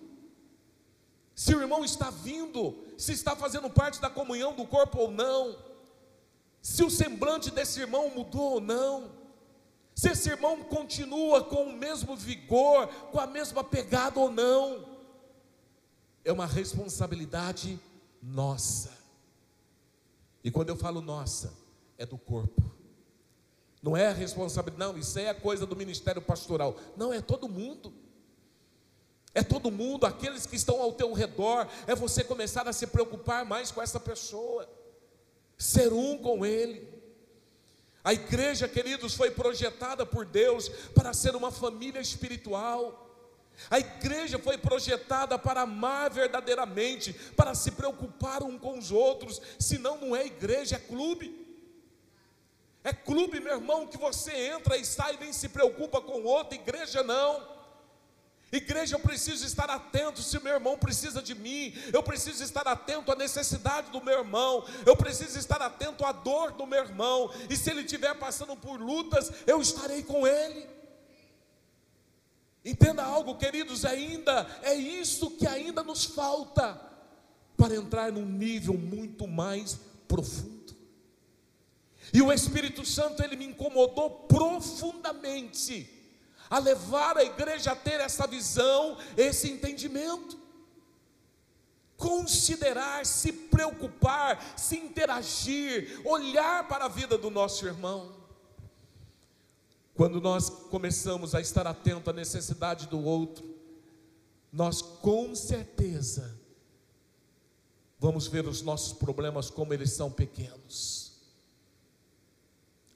[1.36, 5.58] se o irmão está vindo, se está fazendo parte da comunhão do corpo ou não,
[6.62, 9.23] se o semblante desse irmão mudou ou não
[10.04, 14.86] se esse irmão continua com o mesmo vigor, com a mesma pegada ou não,
[16.26, 17.80] é uma responsabilidade
[18.22, 18.92] nossa.
[20.44, 21.54] E quando eu falo nossa,
[21.98, 22.70] é do corpo.
[23.82, 26.76] Não é responsabilidade, não, isso aí é coisa do ministério pastoral.
[26.98, 27.94] Não, é todo mundo.
[29.34, 33.46] É todo mundo, aqueles que estão ao teu redor, é você começar a se preocupar
[33.46, 34.70] mais com essa pessoa,
[35.58, 36.93] ser um com ele.
[38.04, 43.00] A igreja, queridos, foi projetada por Deus para ser uma família espiritual.
[43.70, 49.98] A igreja foi projetada para amar verdadeiramente, para se preocupar um com os outros, senão
[49.98, 51.42] não é igreja, é clube.
[52.84, 56.26] É clube, meu irmão, que você entra e sai e nem se preocupa com o
[56.26, 57.53] outro, igreja não.
[58.56, 63.12] Igreja, eu preciso estar atento se meu irmão precisa de mim, eu preciso estar atento
[63.12, 67.58] à necessidade do meu irmão, eu preciso estar atento à dor do meu irmão, e
[67.58, 70.68] se ele estiver passando por lutas, eu estarei com ele.
[72.64, 76.80] Entenda algo, queridos, ainda é isso que ainda nos falta
[77.58, 80.76] para entrar num nível muito mais profundo.
[82.14, 86.03] E o Espírito Santo ele me incomodou profundamente
[86.54, 90.38] a levar a igreja a ter essa visão, esse entendimento.
[91.98, 98.14] Considerar, se preocupar, se interagir, olhar para a vida do nosso irmão.
[99.96, 103.44] Quando nós começamos a estar atento à necessidade do outro,
[104.52, 106.40] nós com certeza
[107.98, 111.14] vamos ver os nossos problemas como eles são pequenos.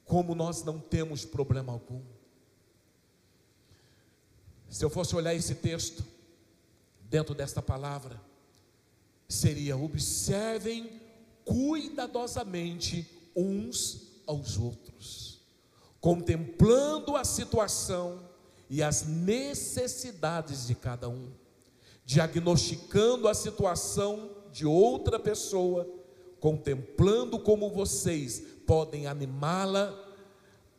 [0.04, 2.17] Como nós não temos problema algum.
[4.68, 6.04] Se eu fosse olhar esse texto,
[7.08, 8.20] dentro desta palavra,
[9.28, 11.00] seria: observem
[11.44, 15.40] cuidadosamente uns aos outros,
[16.00, 18.28] contemplando a situação
[18.68, 21.32] e as necessidades de cada um,
[22.04, 25.88] diagnosticando a situação de outra pessoa,
[26.40, 29.98] contemplando como vocês podem animá-la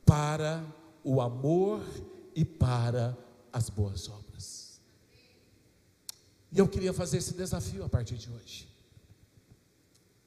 [0.05, 0.63] para
[1.03, 1.81] o amor
[2.35, 3.17] e para
[3.51, 4.81] as boas obras.
[6.51, 8.67] E eu queria fazer esse desafio a partir de hoje.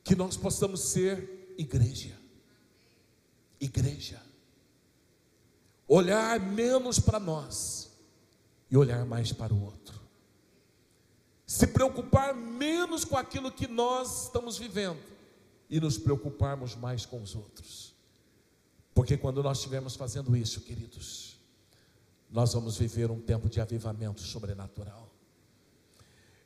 [0.04, 2.16] Que nós possamos ser igreja.
[3.60, 4.20] Igreja.
[5.88, 7.90] Olhar menos para nós
[8.70, 10.00] e olhar mais para o outro.
[11.46, 15.02] Se preocupar menos com aquilo que nós estamos vivendo
[15.68, 17.94] e nos preocuparmos mais com os outros.
[18.94, 21.31] Porque quando nós estivermos fazendo isso, queridos,
[22.32, 25.12] nós vamos viver um tempo de avivamento sobrenatural.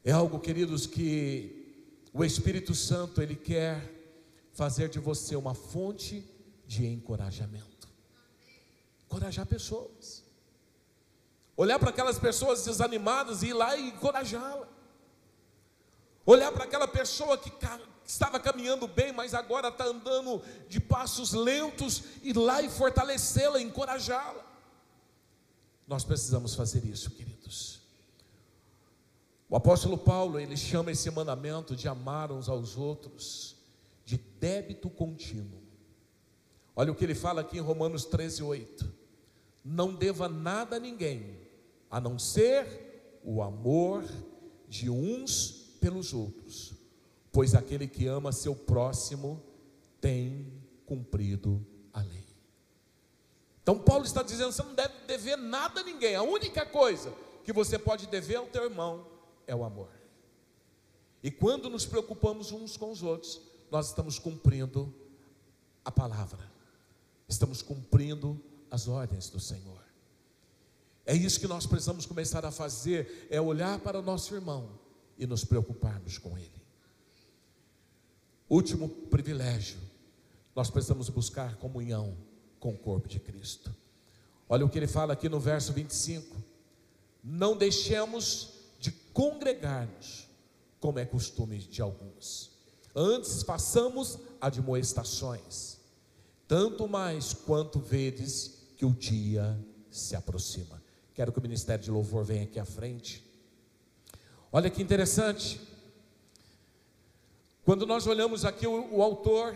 [0.05, 3.95] É algo, queridos, que o Espírito Santo ele quer
[4.53, 6.29] fazer de você uma fonte
[6.67, 7.89] de encorajamento.
[9.05, 10.25] Encorajar pessoas.
[11.57, 14.69] Olhar para aquelas pessoas desanimadas e ir lá e encorajá-la.
[16.25, 17.53] Olhar para aquela pessoa que
[18.05, 24.46] estava caminhando bem, mas agora está andando de passos lentos, ir lá e fortalecê-la, encorajá-la.
[25.87, 27.81] Nós precisamos fazer isso, queridos.
[29.49, 33.57] O apóstolo Paulo, ele chama esse mandamento de amar uns aos outros
[34.05, 35.63] de débito contínuo.
[36.75, 38.93] Olha o que ele fala aqui em Romanos 13, 8.
[39.65, 41.39] Não deva nada a ninguém,
[41.91, 44.05] a não ser o amor
[44.69, 46.75] de uns pelos outros,
[47.33, 49.43] pois aquele que ama seu próximo
[50.01, 50.53] tem
[50.85, 51.65] cumprido.
[53.67, 56.15] Então Paulo está dizendo: você não deve dever nada a ninguém.
[56.15, 57.13] A única coisa
[57.43, 59.05] que você pode dever ao teu irmão
[59.45, 59.89] é o amor.
[61.21, 64.95] E quando nos preocupamos uns com os outros, nós estamos cumprindo
[65.85, 66.49] a palavra.
[67.29, 68.41] Estamos cumprindo
[68.71, 69.83] as ordens do Senhor.
[71.05, 74.79] É isso que nós precisamos começar a fazer, é olhar para o nosso irmão
[75.19, 76.63] e nos preocuparmos com ele.
[78.49, 79.81] Último privilégio,
[80.55, 82.17] nós precisamos buscar comunhão
[82.61, 83.75] com o corpo de Cristo.
[84.49, 86.37] Olha o que ele fala aqui no verso 25:
[87.23, 90.29] Não deixemos de congregar-nos,
[90.79, 92.51] como é costume de alguns.
[92.95, 95.79] Antes façamos admoestações,
[96.47, 99.59] tanto mais quanto vedes que o dia
[99.91, 100.83] se aproxima.
[101.15, 103.25] Quero que o ministério de louvor venha aqui à frente.
[104.53, 105.61] Olha que interessante.
[107.65, 109.55] Quando nós olhamos aqui o, o autor,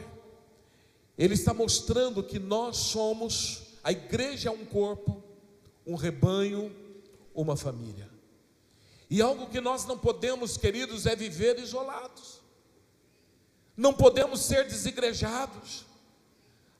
[1.20, 5.22] ele está mostrando que nós somos, a igreja é um corpo,
[5.86, 6.74] um rebanho,
[7.34, 8.08] uma família.
[9.10, 12.40] E algo que nós não podemos, queridos, é viver isolados.
[13.76, 15.84] Não podemos ser desigrejados.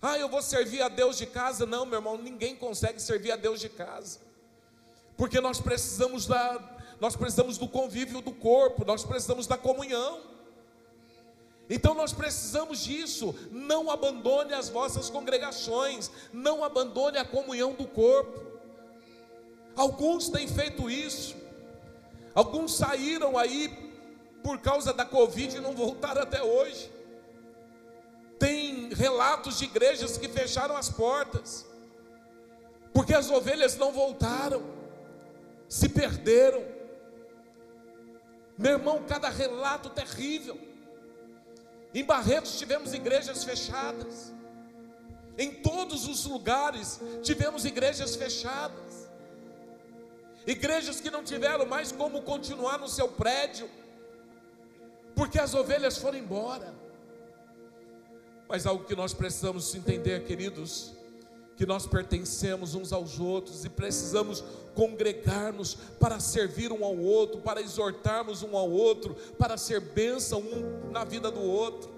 [0.01, 1.66] Ah, eu vou servir a Deus de casa.
[1.66, 4.20] Não, meu irmão, ninguém consegue servir a Deus de casa.
[5.18, 10.20] Porque nós precisamos da nós precisamos do convívio do corpo, nós precisamos da comunhão.
[11.71, 13.33] Então nós precisamos disso.
[13.53, 18.41] Não abandone as vossas congregações, não abandone a comunhão do corpo.
[19.77, 21.37] Alguns têm feito isso.
[22.35, 23.68] Alguns saíram aí
[24.43, 26.91] por causa da Covid e não voltaram até hoje.
[28.37, 31.66] Tem relatos de igrejas que fecharam as portas,
[32.93, 34.62] porque as ovelhas não voltaram,
[35.68, 36.64] se perderam.
[38.57, 40.70] Meu irmão, cada relato terrível.
[41.95, 44.32] Em Barretos tivemos igrejas fechadas.
[45.36, 49.09] Em todos os lugares tivemos igrejas fechadas.
[50.47, 53.68] Igrejas que não tiveram mais como continuar no seu prédio,
[55.14, 56.74] porque as ovelhas foram embora.
[58.49, 60.95] Mas algo que nós precisamos entender, queridos,
[61.61, 64.43] que nós pertencemos uns aos outros e precisamos
[64.75, 70.91] congregar-nos para servir um ao outro, para exortarmos um ao outro, para ser bênção um
[70.91, 71.91] na vida do outro.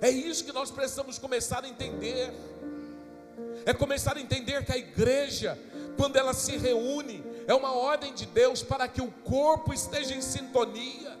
[0.00, 2.32] É isso que nós precisamos começar a entender.
[3.66, 5.58] É começar a entender que a igreja,
[5.96, 10.22] quando ela se reúne, é uma ordem de Deus para que o corpo esteja em
[10.22, 11.18] sintonia,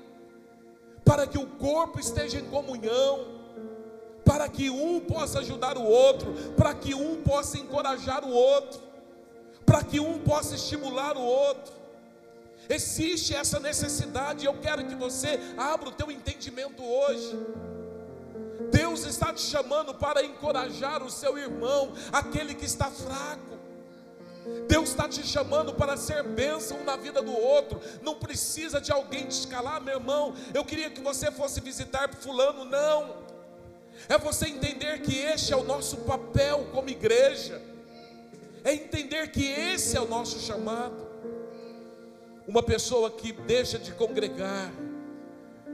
[1.04, 3.33] para que o corpo esteja em comunhão,
[4.24, 8.80] para que um possa ajudar o outro, para que um possa encorajar o outro,
[9.66, 11.72] para que um possa estimular o outro.
[12.68, 17.38] Existe essa necessidade, eu quero que você abra o teu entendimento hoje.
[18.70, 23.54] Deus está te chamando para encorajar o seu irmão, aquele que está fraco.
[24.68, 27.80] Deus está te chamando para ser bênção na vida do outro.
[28.02, 30.34] Não precisa de alguém te escalar, meu irmão.
[30.52, 33.23] Eu queria que você fosse visitar Fulano, não.
[34.08, 37.60] É você entender que este é o nosso papel como igreja.
[38.62, 41.04] É entender que esse é o nosso chamado.
[42.46, 44.72] Uma pessoa que deixa de congregar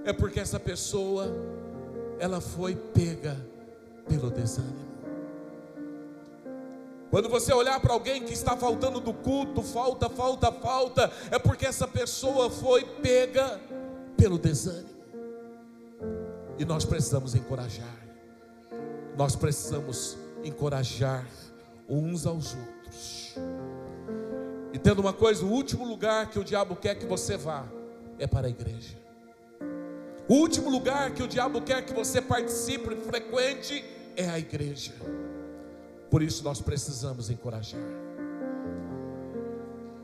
[0.05, 1.29] é porque essa pessoa
[2.19, 3.37] ela foi pega
[4.09, 4.91] pelo desânimo.
[7.11, 11.67] Quando você olhar para alguém que está faltando do culto, falta, falta, falta, é porque
[11.67, 13.61] essa pessoa foi pega
[14.17, 15.01] pelo desânimo.
[16.57, 18.10] E nós precisamos encorajar.
[19.21, 21.27] Nós precisamos encorajar
[21.87, 23.35] uns aos outros.
[24.73, 27.67] E tendo uma coisa, o último lugar que o diabo quer que você vá
[28.19, 28.97] é para a igreja.
[30.27, 33.85] O último lugar que o diabo quer que você participe, frequente,
[34.17, 34.95] é a igreja.
[36.09, 37.79] Por isso nós precisamos encorajar.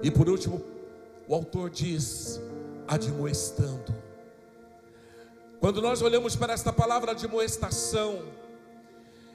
[0.03, 0.63] E por último,
[1.27, 2.39] o autor diz:
[2.87, 3.95] admoestando.
[5.59, 8.23] Quando nós olhamos para esta palavra admoestação,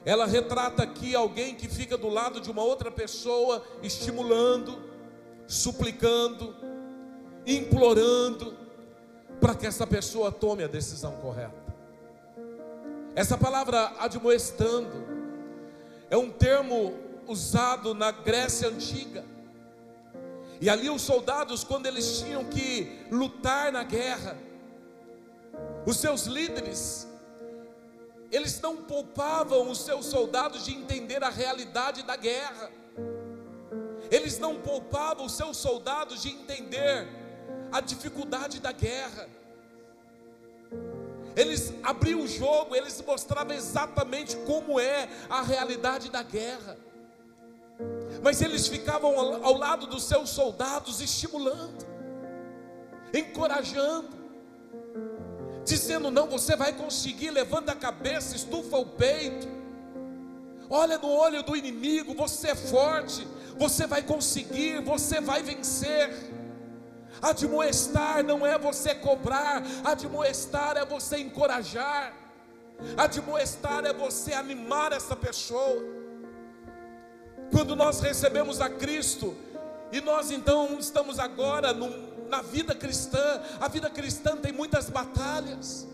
[0.04, 4.78] ela retrata aqui alguém que fica do lado de uma outra pessoa, estimulando,
[5.46, 6.54] suplicando,
[7.46, 8.56] implorando,
[9.40, 11.62] para que essa pessoa tome a decisão correta.
[13.14, 15.04] Essa palavra admoestando
[16.10, 16.94] é um termo
[17.26, 19.24] usado na Grécia antiga.
[20.60, 24.36] E ali os soldados, quando eles tinham que lutar na guerra,
[25.84, 27.06] os seus líderes,
[28.32, 32.70] eles não poupavam os seus soldados de entender a realidade da guerra,
[34.10, 37.06] eles não poupavam os seus soldados de entender
[37.70, 39.28] a dificuldade da guerra.
[41.36, 46.78] Eles abriam o jogo, eles mostravam exatamente como é a realidade da guerra.
[48.22, 51.86] Mas eles ficavam ao lado dos seus soldados, estimulando,
[53.12, 54.21] encorajando,
[55.64, 59.48] dizendo: Não, você vai conseguir, levanta a cabeça, estufa o peito,
[60.68, 66.30] olha no olho do inimigo, você é forte, você vai conseguir, você vai vencer.
[67.20, 72.12] Admoestar não é você cobrar, admoestar é você encorajar,
[72.96, 75.82] admoestar é você animar essa pessoa.
[77.52, 79.36] Quando nós recebemos a Cristo,
[79.92, 85.86] e nós então estamos agora no, na vida cristã, a vida cristã tem muitas batalhas.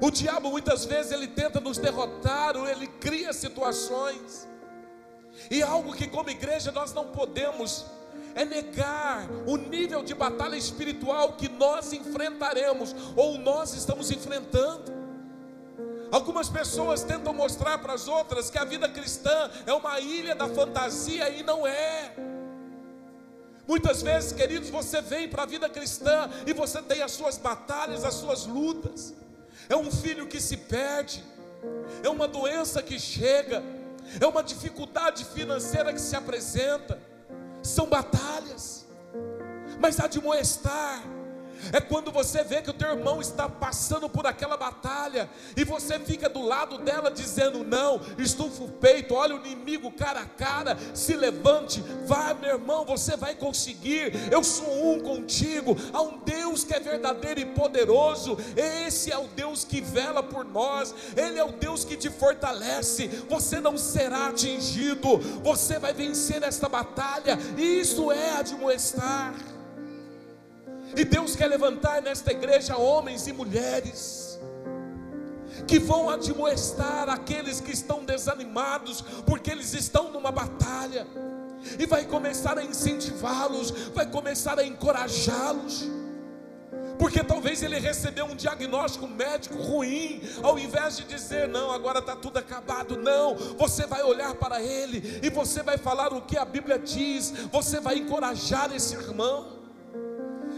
[0.00, 4.48] O diabo muitas vezes ele tenta nos derrotar, ou ele cria situações.
[5.50, 7.84] E algo que como igreja nós não podemos
[8.34, 14.90] é negar o nível de batalha espiritual que nós enfrentaremos ou nós estamos enfrentando.
[16.10, 20.48] Algumas pessoas tentam mostrar para as outras que a vida cristã é uma ilha da
[20.48, 22.31] fantasia e não é.
[23.66, 28.04] Muitas vezes, queridos, você vem para a vida cristã e você tem as suas batalhas,
[28.04, 29.14] as suas lutas.
[29.68, 31.22] É um filho que se perde,
[32.02, 33.62] é uma doença que chega,
[34.20, 36.98] é uma dificuldade financeira que se apresenta.
[37.62, 38.84] São batalhas,
[39.78, 41.00] mas a de moestar
[41.72, 45.98] é quando você vê que o teu irmão está passando por aquela batalha e você
[45.98, 50.76] fica do lado dela dizendo: Não, estufa o peito, olha o inimigo cara a cara,
[50.94, 54.12] se levante, vai, meu irmão, você vai conseguir.
[54.30, 55.76] Eu sou um contigo.
[55.92, 58.36] Há um Deus que é verdadeiro e poderoso.
[58.56, 63.08] Esse é o Deus que vela por nós, Ele é o Deus que te fortalece.
[63.28, 69.51] Você não será atingido, você vai vencer esta batalha, e isso é admoestar.
[70.96, 74.38] E Deus quer levantar nesta igreja homens e mulheres
[75.66, 81.06] que vão admoestar aqueles que estão desanimados, porque eles estão numa batalha,
[81.78, 85.88] e vai começar a incentivá-los, vai começar a encorajá-los.
[86.98, 92.14] Porque talvez ele recebeu um diagnóstico médico ruim, ao invés de dizer, não, agora está
[92.14, 96.44] tudo acabado, não, você vai olhar para ele e você vai falar o que a
[96.44, 99.61] Bíblia diz, você vai encorajar esse irmão.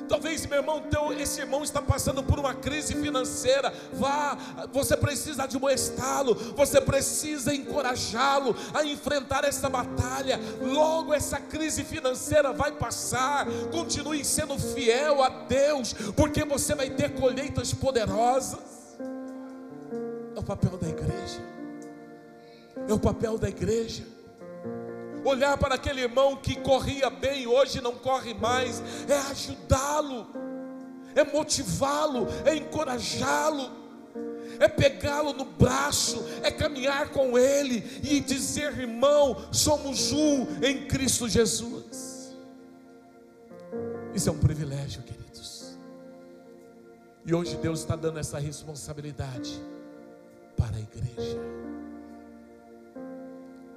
[0.09, 3.73] Talvez, meu irmão, teu, esse irmão está passando por uma crise financeira.
[3.93, 4.37] Vá,
[4.73, 10.39] você precisa admoestá-lo, você precisa encorajá-lo a enfrentar essa batalha.
[10.61, 13.47] Logo essa crise financeira vai passar.
[13.73, 18.99] Continue sendo fiel a Deus, porque você vai ter colheitas poderosas.
[20.37, 21.41] É o papel da igreja.
[22.89, 24.14] É o papel da igreja
[25.25, 30.27] olhar para aquele irmão que corria bem, hoje não corre mais, é ajudá-lo,
[31.15, 33.71] é motivá-lo, é encorajá-lo,
[34.61, 41.29] é pegá-lo no braço, é caminhar com ele e dizer, irmão, somos um em Cristo
[41.29, 42.35] Jesus.
[44.15, 45.77] Isso é um privilégio, queridos.
[47.27, 49.61] E hoje Deus está dando essa responsabilidade
[50.57, 51.41] para a igreja.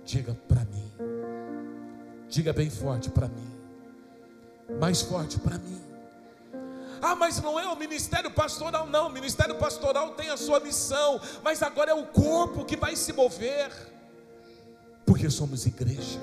[0.04, 1.17] Diga para mim.
[2.30, 3.52] Diga bem forte para mim.
[4.80, 5.82] Mais forte para mim.
[7.02, 9.08] Ah, mas não é o ministério pastoral, não.
[9.08, 13.14] O ministério pastoral tem a sua missão, mas agora é o corpo que vai se
[13.14, 13.72] mover,
[15.06, 16.20] porque somos igreja.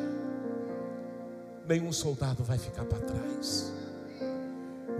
[1.66, 3.72] Nenhum soldado vai ficar para trás,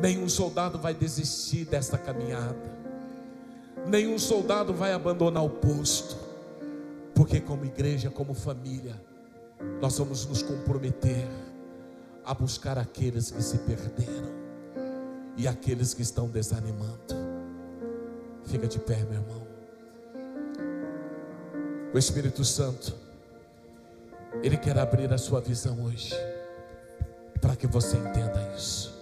[0.00, 2.72] nenhum soldado vai desistir desta caminhada,
[3.86, 6.16] nenhum soldado vai abandonar o posto,
[7.14, 8.98] porque, como igreja, como família,
[9.80, 11.26] nós vamos nos comprometer
[12.24, 14.32] a buscar aqueles que se perderam
[15.36, 17.14] e aqueles que estão desanimando.
[18.46, 19.42] Fica de pé, meu irmão.
[21.92, 22.94] O Espírito Santo,
[24.42, 26.14] Ele quer abrir a sua visão hoje,
[27.40, 28.93] para que você entenda isso.